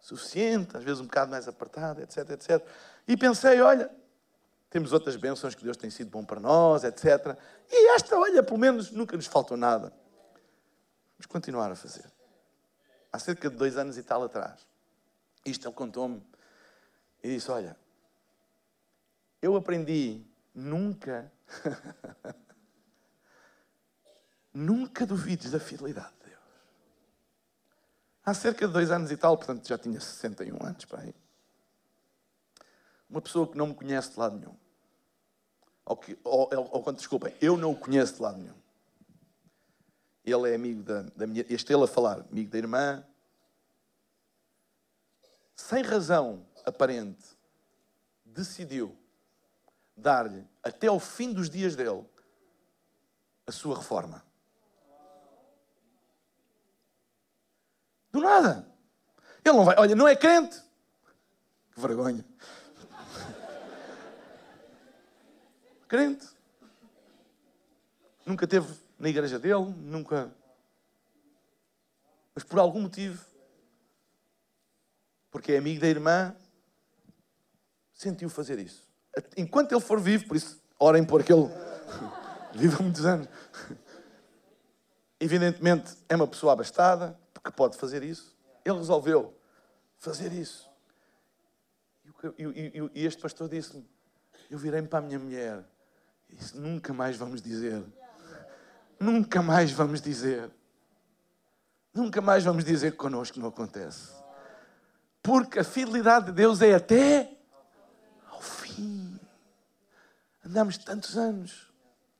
Suficiente, 0.00 0.76
às 0.76 0.82
vezes 0.82 1.00
um 1.00 1.04
bocado 1.04 1.30
mais 1.30 1.46
apertado, 1.46 2.00
etc, 2.00 2.30
etc. 2.30 2.66
E 3.06 3.16
pensei, 3.16 3.60
olha, 3.60 3.90
temos 4.70 4.92
outras 4.92 5.16
bênçãos 5.16 5.54
que 5.54 5.64
Deus 5.64 5.76
tem 5.76 5.90
sido 5.90 6.10
bom 6.10 6.24
para 6.24 6.40
nós, 6.40 6.84
etc. 6.84 7.36
E 7.70 7.94
esta, 7.94 8.16
olha, 8.16 8.42
pelo 8.42 8.58
menos 8.58 8.90
nunca 8.90 9.16
nos 9.16 9.26
faltou 9.26 9.56
nada. 9.56 9.92
Vamos 11.18 11.26
continuar 11.26 11.70
a 11.70 11.76
fazer. 11.76 12.10
Há 13.12 13.18
cerca 13.18 13.50
de 13.50 13.56
dois 13.56 13.76
anos 13.76 13.98
e 13.98 14.02
tal 14.02 14.22
atrás, 14.22 14.66
Isto 15.44 15.66
ele 15.66 15.74
contou-me 15.74 16.22
e 17.22 17.28
disse: 17.34 17.50
Olha, 17.50 17.76
eu 19.42 19.56
aprendi 19.56 20.24
nunca, 20.54 21.30
nunca 24.54 25.04
duvides 25.04 25.50
da 25.50 25.58
fidelidade. 25.58 26.19
Há 28.24 28.34
cerca 28.34 28.66
de 28.66 28.72
dois 28.72 28.90
anos 28.90 29.10
e 29.10 29.16
tal, 29.16 29.36
portanto 29.36 29.66
já 29.66 29.78
tinha 29.78 29.98
61 29.98 30.64
anos 30.64 30.84
para. 30.84 31.12
Uma 33.08 33.20
pessoa 33.20 33.46
que 33.48 33.56
não 33.56 33.68
me 33.68 33.74
conhece 33.74 34.12
de 34.12 34.18
lado 34.18 34.38
nenhum. 34.38 34.56
Ou, 35.84 35.96
que, 35.96 36.18
ou, 36.22 36.48
ou, 36.54 36.82
ou 36.86 36.92
desculpem, 36.92 37.34
eu 37.40 37.56
não 37.56 37.72
o 37.72 37.76
conheço 37.76 38.14
de 38.14 38.22
lado 38.22 38.38
nenhum. 38.38 38.60
Ele 40.24 40.50
é 40.50 40.54
amigo 40.54 40.82
da, 40.82 41.02
da 41.02 41.26
minha. 41.26 41.44
Este 41.48 41.72
ele 41.72 41.84
a 41.84 41.88
falar, 41.88 42.24
amigo 42.30 42.50
da 42.50 42.58
irmã. 42.58 43.04
Sem 45.56 45.82
razão 45.82 46.46
aparente, 46.64 47.24
decidiu 48.24 48.96
dar-lhe, 49.96 50.46
até 50.62 50.86
ao 50.86 50.98
fim 50.98 51.32
dos 51.32 51.50
dias 51.50 51.76
dele, 51.76 52.04
a 53.46 53.52
sua 53.52 53.76
reforma. 53.76 54.24
Do 58.12 58.20
nada. 58.20 58.66
Ele 59.44 59.56
não 59.56 59.64
vai, 59.64 59.76
olha, 59.78 59.94
não 59.94 60.08
é 60.08 60.16
crente. 60.16 60.60
Que 61.72 61.80
vergonha. 61.80 62.24
crente. 65.90 66.24
Nunca 68.24 68.46
teve 68.46 68.72
na 68.96 69.08
igreja 69.08 69.40
dele, 69.40 69.74
nunca. 69.78 70.32
Mas 72.32 72.44
por 72.44 72.60
algum 72.60 72.82
motivo, 72.82 73.24
porque 75.32 75.52
é 75.52 75.58
amigo 75.58 75.80
da 75.80 75.88
irmã, 75.88 76.36
sentiu 77.92 78.30
fazer 78.30 78.60
isso. 78.60 78.88
Enquanto 79.36 79.72
ele 79.72 79.80
for 79.80 80.00
vivo, 80.00 80.28
por 80.28 80.36
isso, 80.36 80.62
orem 80.78 81.04
por 81.04 81.22
aquele. 81.22 81.48
Vive 82.54 82.76
há 82.76 82.82
muitos 82.82 83.04
anos. 83.04 83.28
Evidentemente, 85.18 85.96
é 86.08 86.14
uma 86.14 86.26
pessoa 86.26 86.52
abastada, 86.52 87.18
porque 87.42 87.56
pode 87.56 87.76
fazer 87.76 88.02
isso. 88.02 88.36
Ele 88.64 88.78
resolveu 88.78 89.34
fazer 89.98 90.32
isso. 90.32 90.68
E, 92.38 92.44
e, 92.44 92.90
e 92.94 93.06
este 93.06 93.20
pastor 93.20 93.48
disse-me: 93.48 93.88
Eu 94.50 94.58
virei-me 94.58 94.88
para 94.88 94.98
a 94.98 95.02
minha 95.02 95.18
mulher 95.18 95.64
e 96.28 96.36
disse: 96.36 96.56
Nunca 96.56 96.92
mais 96.92 97.16
vamos 97.16 97.40
dizer 97.40 97.82
Nunca 99.00 99.40
mais 99.40 99.72
vamos 99.72 100.02
dizer. 100.02 100.50
Nunca 101.94 102.20
mais 102.20 102.44
vamos 102.44 102.62
dizer 102.62 102.92
que 102.92 102.98
connosco 102.98 103.40
não 103.40 103.48
acontece. 103.48 104.12
Porque 105.22 105.58
a 105.58 105.64
fidelidade 105.64 106.26
de 106.26 106.32
Deus 106.32 106.60
é 106.60 106.74
até 106.74 107.34
ao 108.28 108.42
fim. 108.42 109.18
Andamos 110.44 110.76
tantos 110.76 111.16
anos, 111.16 111.72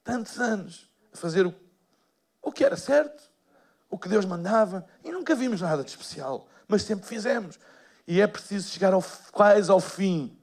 tantos 0.03 0.41
anos, 0.41 0.91
a 1.13 1.17
fazer 1.19 1.47
o, 1.47 1.55
o 2.41 2.51
que 2.51 2.65
era 2.65 2.79
certo, 2.79 3.30
o 3.91 3.99
que 3.99 4.09
Deus 4.09 4.25
mandava, 4.25 4.87
e 5.05 5.11
nunca 5.11 5.35
vimos 5.35 5.61
nada 5.61 5.83
de 5.83 5.91
especial, 5.91 6.47
mas 6.67 6.83
sempre 6.83 7.07
fizemos. 7.07 7.59
E 8.07 8.21
é 8.21 8.27
preciso 8.27 8.71
chegar 8.71 8.95
ao, 8.95 9.05
quase 9.33 9.71
ao 9.71 9.81
fim 9.81 10.39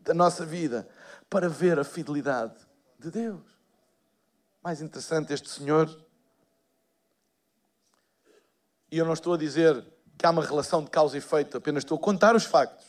da 0.00 0.12
nossa 0.12 0.44
vida 0.44 0.88
para 1.30 1.48
ver 1.48 1.78
a 1.78 1.84
fidelidade 1.84 2.54
de 2.98 3.10
Deus 3.10 3.52
mais 4.62 4.80
interessante, 4.80 5.32
este 5.32 5.48
senhor. 5.48 5.90
E 8.90 8.96
eu 8.96 9.04
não 9.04 9.12
estou 9.12 9.34
a 9.34 9.38
dizer 9.38 9.84
que 10.16 10.24
há 10.24 10.30
uma 10.30 10.44
relação 10.44 10.84
de 10.84 10.90
causa 10.90 11.16
e 11.16 11.18
efeito, 11.18 11.56
apenas 11.56 11.82
estou 11.82 11.98
a 11.98 12.00
contar 12.00 12.36
os 12.36 12.44
factos. 12.44 12.86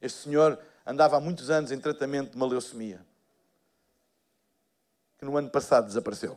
Este 0.00 0.24
senhor 0.24 0.58
andava 0.84 1.16
há 1.16 1.20
muitos 1.20 1.50
anos 1.50 1.70
em 1.70 1.78
tratamento 1.78 2.30
de 2.30 2.36
uma 2.36 2.46
leucemia, 2.46 3.00
que 5.18 5.24
no 5.24 5.36
ano 5.36 5.48
passado 5.48 5.86
desapareceu. 5.86 6.36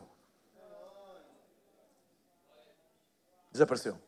Desapareceu. 3.50 3.98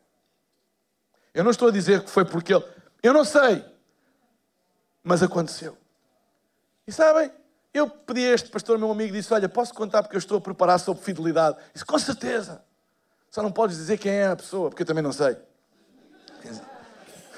Eu 1.33 1.45
não 1.45 1.51
estou 1.51 1.69
a 1.69 1.73
dizer 1.73 2.03
que 2.03 2.11
foi 2.11 2.25
porque 2.25 2.55
ele. 2.55 2.65
Eu 3.03 3.13
não 3.13 3.25
sei. 3.25 3.65
Mas 5.03 5.23
aconteceu. 5.23 5.77
E 6.87 6.93
sabem? 6.93 7.33
Eu 7.73 7.89
pedi 7.89 8.27
a 8.27 8.35
este 8.35 8.51
pastor, 8.51 8.79
meu 8.79 8.91
amigo, 8.91 9.13
disse: 9.13 9.33
Olha, 9.33 9.49
posso 9.49 9.73
contar 9.73 10.03
porque 10.03 10.17
eu 10.17 10.19
estou 10.19 10.39
a 10.39 10.41
preparar 10.41 10.79
sobre 10.81 11.03
fidelidade? 11.03 11.57
Disse: 11.73 11.85
Com 11.85 11.99
certeza. 11.99 12.63
Só 13.31 13.43
não 13.43 13.53
podes 13.53 13.77
dizer 13.77 13.97
quem 13.99 14.13
é 14.13 14.27
a 14.27 14.35
pessoa, 14.35 14.71
porque 14.71 14.83
eu 14.83 14.87
também 14.87 15.05
não 15.05 15.13
sei. 15.13 15.37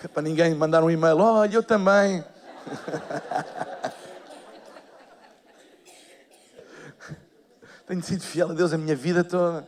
É 0.03 0.09
para 0.09 0.23
ninguém 0.23 0.55
mandar 0.55 0.83
um 0.83 0.91
e-mail: 0.91 1.19
Olha, 1.19 1.55
eu 1.55 1.63
também. 1.63 2.25
Tenho 7.87 8.03
sido 8.03 8.23
fiel 8.23 8.51
a 8.51 8.55
Deus 8.55 8.73
a 8.73 8.79
minha 8.79 8.97
vida 8.97 9.23
toda. 9.23 9.67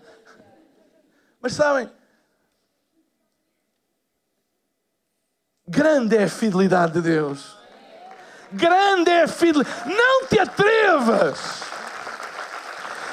Mas 1.41 1.53
sabem, 1.53 1.91
grande 5.67 6.17
é 6.17 6.25
a 6.25 6.29
fidelidade 6.29 6.93
de 6.95 7.01
Deus. 7.03 7.57
Grande 8.53 9.11
é 9.11 9.23
a 9.23 9.29
fidelidade. 9.29 9.75
Não 9.87 10.27
te 10.27 10.39
atrevas. 10.39 11.39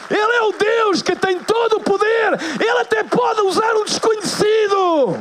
Ele 0.09 0.19
é 0.19 0.41
o 0.41 0.51
Deus 0.51 1.01
que 1.01 1.15
tem 1.15 1.39
todo 1.39 1.77
o 1.77 1.83
poder. 1.83 2.37
Ele 2.59 2.79
até 2.79 3.03
pode 3.03 3.41
usar 3.41 3.73
um 3.75 3.85
desconhecido. 3.85 5.17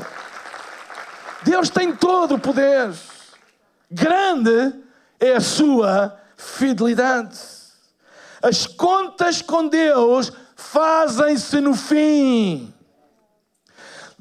Deus 1.42 1.70
tem 1.70 1.94
todo 1.94 2.34
o 2.34 2.40
poder. 2.40 2.92
Grande 3.90 4.74
é 5.18 5.34
a 5.34 5.40
sua 5.40 6.18
fidelidade. 6.36 7.38
As 8.42 8.66
contas 8.66 9.42
com 9.42 9.68
Deus 9.68 10.32
fazem-se 10.56 11.60
no 11.60 11.74
fim. 11.74 12.72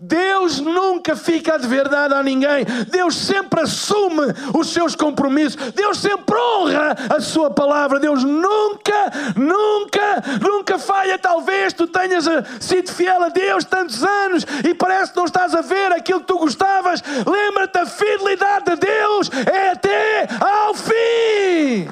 Deus 0.02 0.62
nunca 0.62 1.14
fica 1.14 1.56
a 1.56 1.58
dever 1.58 1.90
nada 1.90 2.18
a 2.18 2.24
ninguém. 2.24 2.64
Deus 2.90 3.18
sempre 3.18 3.60
assume 3.60 4.34
os 4.58 4.72
seus 4.72 4.96
compromissos. 4.96 5.74
Deus 5.74 5.98
sempre 5.98 6.38
honra 6.38 6.96
a 7.10 7.20
sua 7.20 7.52
palavra. 7.52 8.00
Deus 8.00 8.24
nunca, 8.24 9.12
nunca, 9.36 10.24
nunca 10.42 10.80
falha. 10.80 11.20
Talvez 11.20 11.74
tu 11.74 11.86
tenhas 11.86 12.26
eh, 12.28 12.44
sido 12.62 12.94
fiel 12.94 13.24
a 13.24 13.28
Deus 13.28 13.66
tantos 13.66 14.02
anos 14.02 14.46
e 14.66 14.74
parece 14.74 15.12
que 15.12 15.18
não 15.18 15.26
estás 15.26 15.54
a 15.54 15.60
ver 15.60 15.92
aquilo 15.92 16.22
que 16.22 16.28
tu 16.28 16.40
gostavas. 16.40 17.04
Lembra-te, 17.30 17.78
a 17.78 17.86
fidelidade 17.86 18.66
de 18.72 18.76
Deus 18.78 19.30
é 19.52 19.72
até 19.72 20.30
ao 20.40 20.74
fim. 20.76 21.90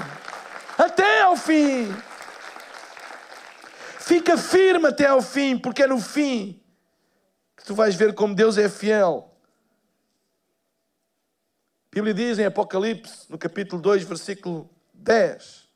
Até 0.78 1.22
ao 1.24 1.36
fim. 1.36 1.94
Fica 4.00 4.38
firme 4.38 4.88
até 4.88 5.08
ao 5.08 5.22
fim, 5.22 5.58
porque 5.58 5.84
é 5.84 5.88
no 5.88 6.00
fim 6.00 6.58
tu 7.66 7.76
vais 7.76 7.96
ver 7.96 8.14
como 8.14 8.36
Deus 8.36 8.58
é 8.58 8.70
fiel. 8.70 9.32
A 11.92 11.96
Bíblia 11.96 12.14
diz 12.14 12.40
em 12.40 12.46
Apocalipse, 12.46 13.26
no 13.30 13.38
capítulo 13.38 13.82
2, 13.82 14.04
versículo 14.04 14.70
10: 14.94 15.68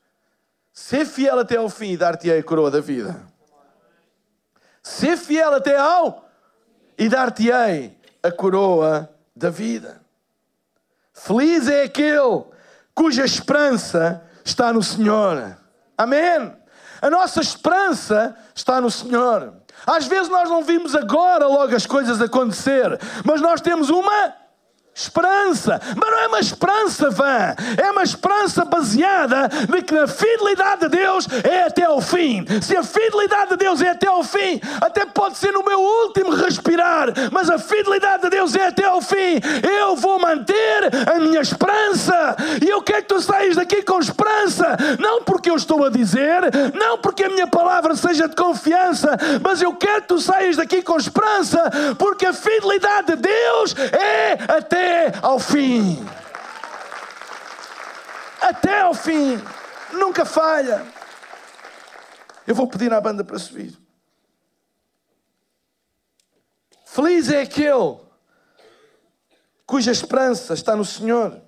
Ser 0.72 1.04
fiel 1.04 1.38
até 1.38 1.56
ao 1.56 1.68
fim 1.68 1.92
e 1.92 1.96
dar-te-ei 1.96 2.38
a 2.38 2.42
coroa 2.42 2.70
da 2.70 2.80
vida. 2.80 3.20
Ser 4.82 5.16
fiel 5.16 5.54
até 5.54 5.76
ao 5.76 6.28
e 6.96 7.08
dar-te-ei 7.08 7.96
a 8.22 8.30
coroa 8.30 9.12
da 9.34 9.50
vida. 9.50 10.00
Feliz 11.12 11.68
é 11.68 11.82
aquele 11.82 12.44
cuja 12.94 13.24
esperança 13.24 14.22
está 14.44 14.72
no 14.72 14.82
Senhor. 14.82 15.56
Amém. 15.96 16.61
A 17.02 17.10
nossa 17.10 17.40
esperança 17.40 18.36
está 18.54 18.80
no 18.80 18.88
Senhor. 18.90 19.54
Às 19.84 20.06
vezes 20.06 20.28
nós 20.28 20.48
não 20.48 20.62
vimos 20.62 20.94
agora 20.94 21.48
logo 21.48 21.74
as 21.74 21.84
coisas 21.84 22.22
acontecer, 22.22 22.96
mas 23.24 23.40
nós 23.40 23.60
temos 23.60 23.90
uma 23.90 24.32
esperança, 24.94 25.80
mas 25.96 26.10
não 26.10 26.18
é 26.18 26.26
uma 26.28 26.40
esperança 26.40 27.10
vã, 27.10 27.54
é 27.82 27.90
uma 27.90 28.02
esperança 28.02 28.64
baseada 28.64 29.48
de 29.48 29.82
que 29.82 29.96
a 29.96 30.06
fidelidade 30.06 30.82
de 30.82 30.88
Deus 30.88 31.26
é 31.42 31.62
até 31.62 31.84
ao 31.84 32.00
fim. 32.00 32.44
Se 32.60 32.76
a 32.76 32.82
fidelidade 32.82 33.50
de 33.50 33.56
Deus 33.56 33.80
é 33.80 33.90
até 33.90 34.06
ao 34.06 34.22
fim, 34.22 34.60
até 34.80 35.06
pode 35.06 35.38
ser 35.38 35.50
no 35.52 35.64
meu 35.64 35.80
último 35.80 36.30
respirar, 36.30 37.08
mas 37.32 37.48
a 37.48 37.58
fidelidade 37.58 38.24
de 38.24 38.30
Deus 38.30 38.54
é 38.54 38.66
até 38.66 38.84
ao 38.84 39.00
fim. 39.00 39.40
Eu 39.80 39.96
vou 39.96 40.18
manter 40.18 40.90
a 41.10 41.18
minha 41.18 41.40
esperança 41.40 42.36
e 42.62 42.68
eu 42.68 42.82
quero 42.82 43.02
que 43.02 43.08
tu 43.08 43.20
saias 43.20 43.56
daqui 43.56 43.82
com 43.82 43.98
esperança, 43.98 44.76
não 44.98 45.22
porque 45.22 45.50
eu 45.50 45.56
estou 45.56 45.84
a 45.84 45.90
dizer, 45.90 46.42
não 46.74 46.98
porque 46.98 47.24
a 47.24 47.30
minha 47.30 47.46
palavra 47.46 47.94
seja 47.94 48.28
de 48.28 48.36
confiança, 48.36 49.16
mas 49.42 49.62
eu 49.62 49.74
quero 49.74 50.02
que 50.02 50.08
tu 50.08 50.20
saias 50.20 50.56
daqui 50.56 50.82
com 50.82 50.98
esperança, 50.98 51.70
porque 51.98 52.26
a 52.26 52.32
fidelidade 52.32 53.08
de 53.08 53.16
Deus 53.16 53.74
é 53.92 54.38
até 54.56 54.81
até 54.82 55.18
ao 55.22 55.38
fim. 55.38 56.04
Até 58.40 58.80
ao 58.80 58.94
fim. 58.94 59.40
Nunca 59.92 60.24
falha. 60.24 60.84
Eu 62.46 62.54
vou 62.54 62.66
pedir 62.66 62.92
à 62.92 63.00
banda 63.00 63.22
para 63.22 63.38
subir. 63.38 63.78
Feliz 66.84 67.30
é 67.30 67.42
aquele 67.42 68.00
cuja 69.64 69.92
esperança 69.92 70.52
está 70.52 70.74
no 70.76 70.84
Senhor. 70.84 71.40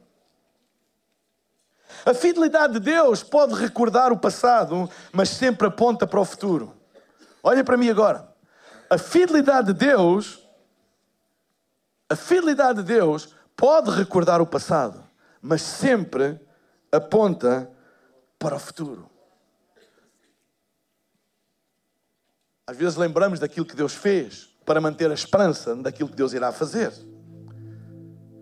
A 2.06 2.14
fidelidade 2.14 2.74
de 2.74 2.80
Deus 2.80 3.22
pode 3.22 3.54
recordar 3.54 4.12
o 4.12 4.16
passado, 4.16 4.88
mas 5.12 5.28
sempre 5.30 5.66
aponta 5.66 6.06
para 6.06 6.20
o 6.20 6.24
futuro. 6.24 6.74
Olha 7.42 7.64
para 7.64 7.76
mim 7.76 7.90
agora. 7.90 8.28
A 8.88 8.96
fidelidade 8.96 9.72
de 9.72 9.86
Deus, 9.86 10.43
a 12.14 12.16
fidelidade 12.16 12.80
de 12.80 12.94
Deus 12.94 13.34
pode 13.56 13.90
recordar 13.90 14.40
o 14.40 14.46
passado, 14.46 15.02
mas 15.42 15.62
sempre 15.62 16.40
aponta 16.92 17.68
para 18.38 18.54
o 18.54 18.58
futuro. 18.58 19.10
Às 22.68 22.76
vezes 22.76 22.94
lembramos 22.94 23.40
daquilo 23.40 23.66
que 23.66 23.74
Deus 23.74 23.94
fez 23.94 24.48
para 24.64 24.80
manter 24.80 25.10
a 25.10 25.14
esperança 25.14 25.74
daquilo 25.74 26.08
que 26.08 26.14
Deus 26.14 26.32
irá 26.32 26.52
fazer. 26.52 26.92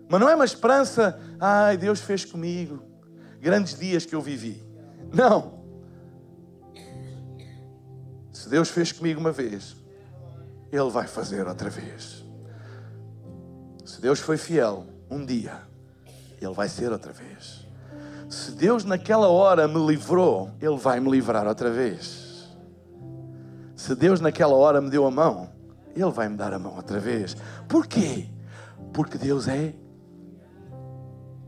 Mas 0.07 0.21
não 0.21 0.29
é 0.29 0.35
uma 0.35 0.45
esperança, 0.45 1.19
ai, 1.39 1.75
Deus 1.75 1.99
fez 1.99 2.23
comigo 2.23 2.79
grandes 3.39 3.75
dias 3.75 4.05
que 4.05 4.13
eu 4.13 4.21
vivi. 4.21 4.63
Não. 5.11 5.65
Se 8.31 8.47
Deus 8.47 8.69
fez 8.69 8.91
comigo 8.91 9.19
uma 9.19 9.31
vez, 9.31 9.75
Ele 10.71 10.91
vai 10.91 11.07
fazer 11.07 11.47
outra 11.47 11.71
vez. 11.71 12.22
Deus 14.03 14.19
foi 14.19 14.35
fiel 14.35 14.85
um 15.09 15.25
dia, 15.25 15.61
Ele 16.41 16.53
vai 16.53 16.67
ser 16.67 16.91
outra 16.91 17.13
vez. 17.13 17.65
Se 18.29 18.51
Deus 18.51 18.83
naquela 18.83 19.29
hora 19.29 19.65
me 19.65 19.79
livrou, 19.87 20.51
Ele 20.59 20.75
vai 20.75 20.99
me 20.99 21.09
livrar 21.09 21.47
outra 21.47 21.71
vez. 21.71 22.53
Se 23.77 23.95
Deus 23.95 24.19
naquela 24.19 24.55
hora 24.55 24.81
me 24.81 24.89
deu 24.89 25.05
a 25.05 25.09
mão, 25.09 25.49
Ele 25.95 26.11
vai 26.11 26.27
me 26.27 26.35
dar 26.35 26.51
a 26.51 26.59
mão 26.59 26.75
outra 26.75 26.99
vez. 26.99 27.37
Por 27.65 27.87
quê? 27.87 28.27
Porque 28.91 29.17
Deus 29.17 29.47
é 29.47 29.73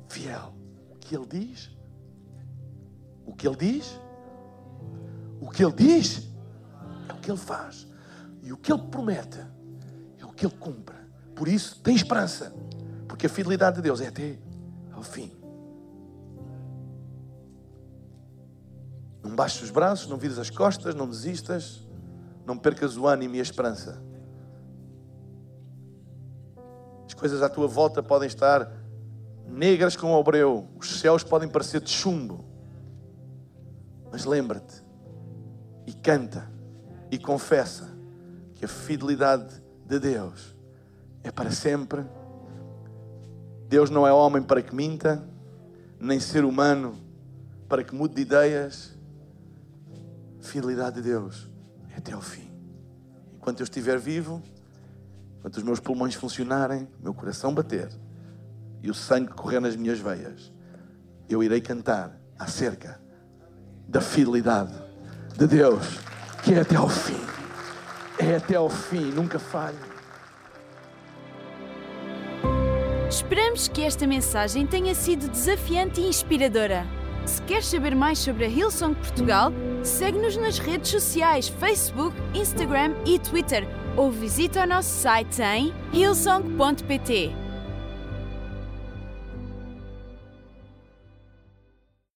fiel. 0.08 0.54
O 0.92 0.96
que 0.96 1.14
Ele 1.14 1.26
diz, 1.26 1.70
o 3.26 3.34
que 3.34 3.46
Ele 3.50 3.58
diz, 3.58 4.00
o 5.42 5.50
que 5.50 5.62
Ele 5.62 5.74
diz 5.74 6.26
é 7.10 7.12
o 7.12 7.18
que 7.18 7.30
Ele 7.30 7.38
faz. 7.38 7.86
E 8.42 8.54
o 8.54 8.58
que 8.58 8.72
Ele 8.72 8.84
promete 8.84 9.42
é 10.22 10.24
o 10.24 10.30
que 10.30 10.46
Ele 10.46 10.56
cumpre. 10.58 10.95
Por 11.36 11.48
isso, 11.48 11.80
tem 11.82 11.96
esperança. 11.96 12.54
Porque 13.08 13.28
a 13.28 13.30
fidelidade 13.30 13.78
de 13.78 13.82
Deus 13.82 14.02
é 14.02 14.08
até 14.08 14.38
ao 14.94 15.04
fim. 15.04 15.32
Não 19.22 19.36
baixes 19.36 19.64
os 19.64 19.72
braços, 19.72 20.08
não 20.08 20.18
vires 20.18 20.38
as 20.38 20.50
costas, 20.50 20.96
não 20.96 21.10
desistas, 21.10 21.86
não 22.46 22.58
percas 22.58 22.96
o 22.96 23.08
ânimo 23.08 23.36
e 23.36 23.40
a 23.40 23.44
esperança. 23.44 24.02
As 27.06 27.14
coisas 27.14 27.42
à 27.42 27.50
tua 27.50 27.68
volta 27.68 28.02
podem 28.02 28.28
estar 28.28 28.72
negras 29.48 29.96
como 29.96 30.14
o 30.14 30.24
breu, 30.24 30.68
os 30.80 31.00
céus 31.00 31.24
podem 31.24 31.50
parecer 31.50 31.82
de 31.82 31.90
chumbo. 31.90 32.46
Mas 34.12 34.26
lembra-te 34.26 34.84
e 35.86 35.94
canta 35.94 36.50
e 37.12 37.18
confessa 37.18 37.90
que 38.54 38.66
a 38.66 38.68
fidelidade 38.68 39.62
de 39.86 40.00
Deus 40.00 40.55
é 41.26 41.32
para 41.32 41.52
sempre. 41.52 42.06
Deus 43.68 43.90
não 43.90 44.06
é 44.06 44.14
homem 44.14 44.44
para 44.44 44.62
que 44.62 44.74
minta, 44.74 45.28
nem 46.00 46.20
ser 46.20 46.46
humano 46.46 46.96
para 47.68 47.84
que 47.84 47.96
mude 47.96 48.14
de 48.14 48.22
ideias. 48.22 48.96
Fidelidade 50.40 50.98
de 50.98 51.02
Deus 51.02 51.50
é 51.92 51.98
até 51.98 52.14
ao 52.14 52.22
fim. 52.22 52.48
Enquanto 53.36 53.62
eu 53.62 53.64
estiver 53.64 53.98
vivo, 53.98 54.42
enquanto 55.40 55.58
os 55.58 55.64
meus 55.64 55.80
pulmões 55.80 56.14
funcionarem, 56.14 56.88
meu 57.02 57.14
coração 57.14 57.54
bater 57.54 57.90
e 58.84 58.90
o 58.92 58.94
sangue 58.94 59.34
correr 59.34 59.60
nas 59.60 59.76
minhas 59.76 60.00
veias, 60.00 60.54
eu 61.28 61.44
irei 61.44 61.60
cantar 61.60 62.16
acerca 62.38 63.02
da 63.88 64.00
fidelidade 64.00 64.74
de 65.36 65.48
Deus, 65.48 66.00
que 66.44 66.54
é 66.54 66.60
até 66.60 66.76
ao 66.76 66.88
fim. 66.88 67.20
É 68.20 68.36
até 68.36 68.56
ao 68.56 68.70
fim, 68.70 69.12
nunca 69.12 69.40
falha. 69.40 69.95
Esperamos 73.16 73.70
que 73.70 73.82
esta 73.82 74.06
mensagem 74.06 74.68
tenha 74.68 74.94
sido 74.94 75.30
desafiante 75.30 76.02
e 76.02 76.08
inspiradora. 76.10 76.86
Se 77.26 77.42
queres 77.44 77.68
saber 77.68 77.96
mais 77.96 78.20
sobre 78.20 78.44
a 78.44 78.50
Hillsong 78.50 78.94
Portugal, 78.94 79.54
segue-nos 79.84 80.36
nas 80.36 80.60
redes 80.60 80.92
sociais 80.92 81.48
Facebook, 81.48 82.14
Instagram 82.34 82.94
e 83.06 83.18
Twitter 83.18 83.66
ou 83.96 84.12
visita 84.12 84.66
o 84.66 84.68
nosso 84.68 84.90
site 84.90 85.42
em 85.42 85.74
hillsong.pt. 85.94 87.45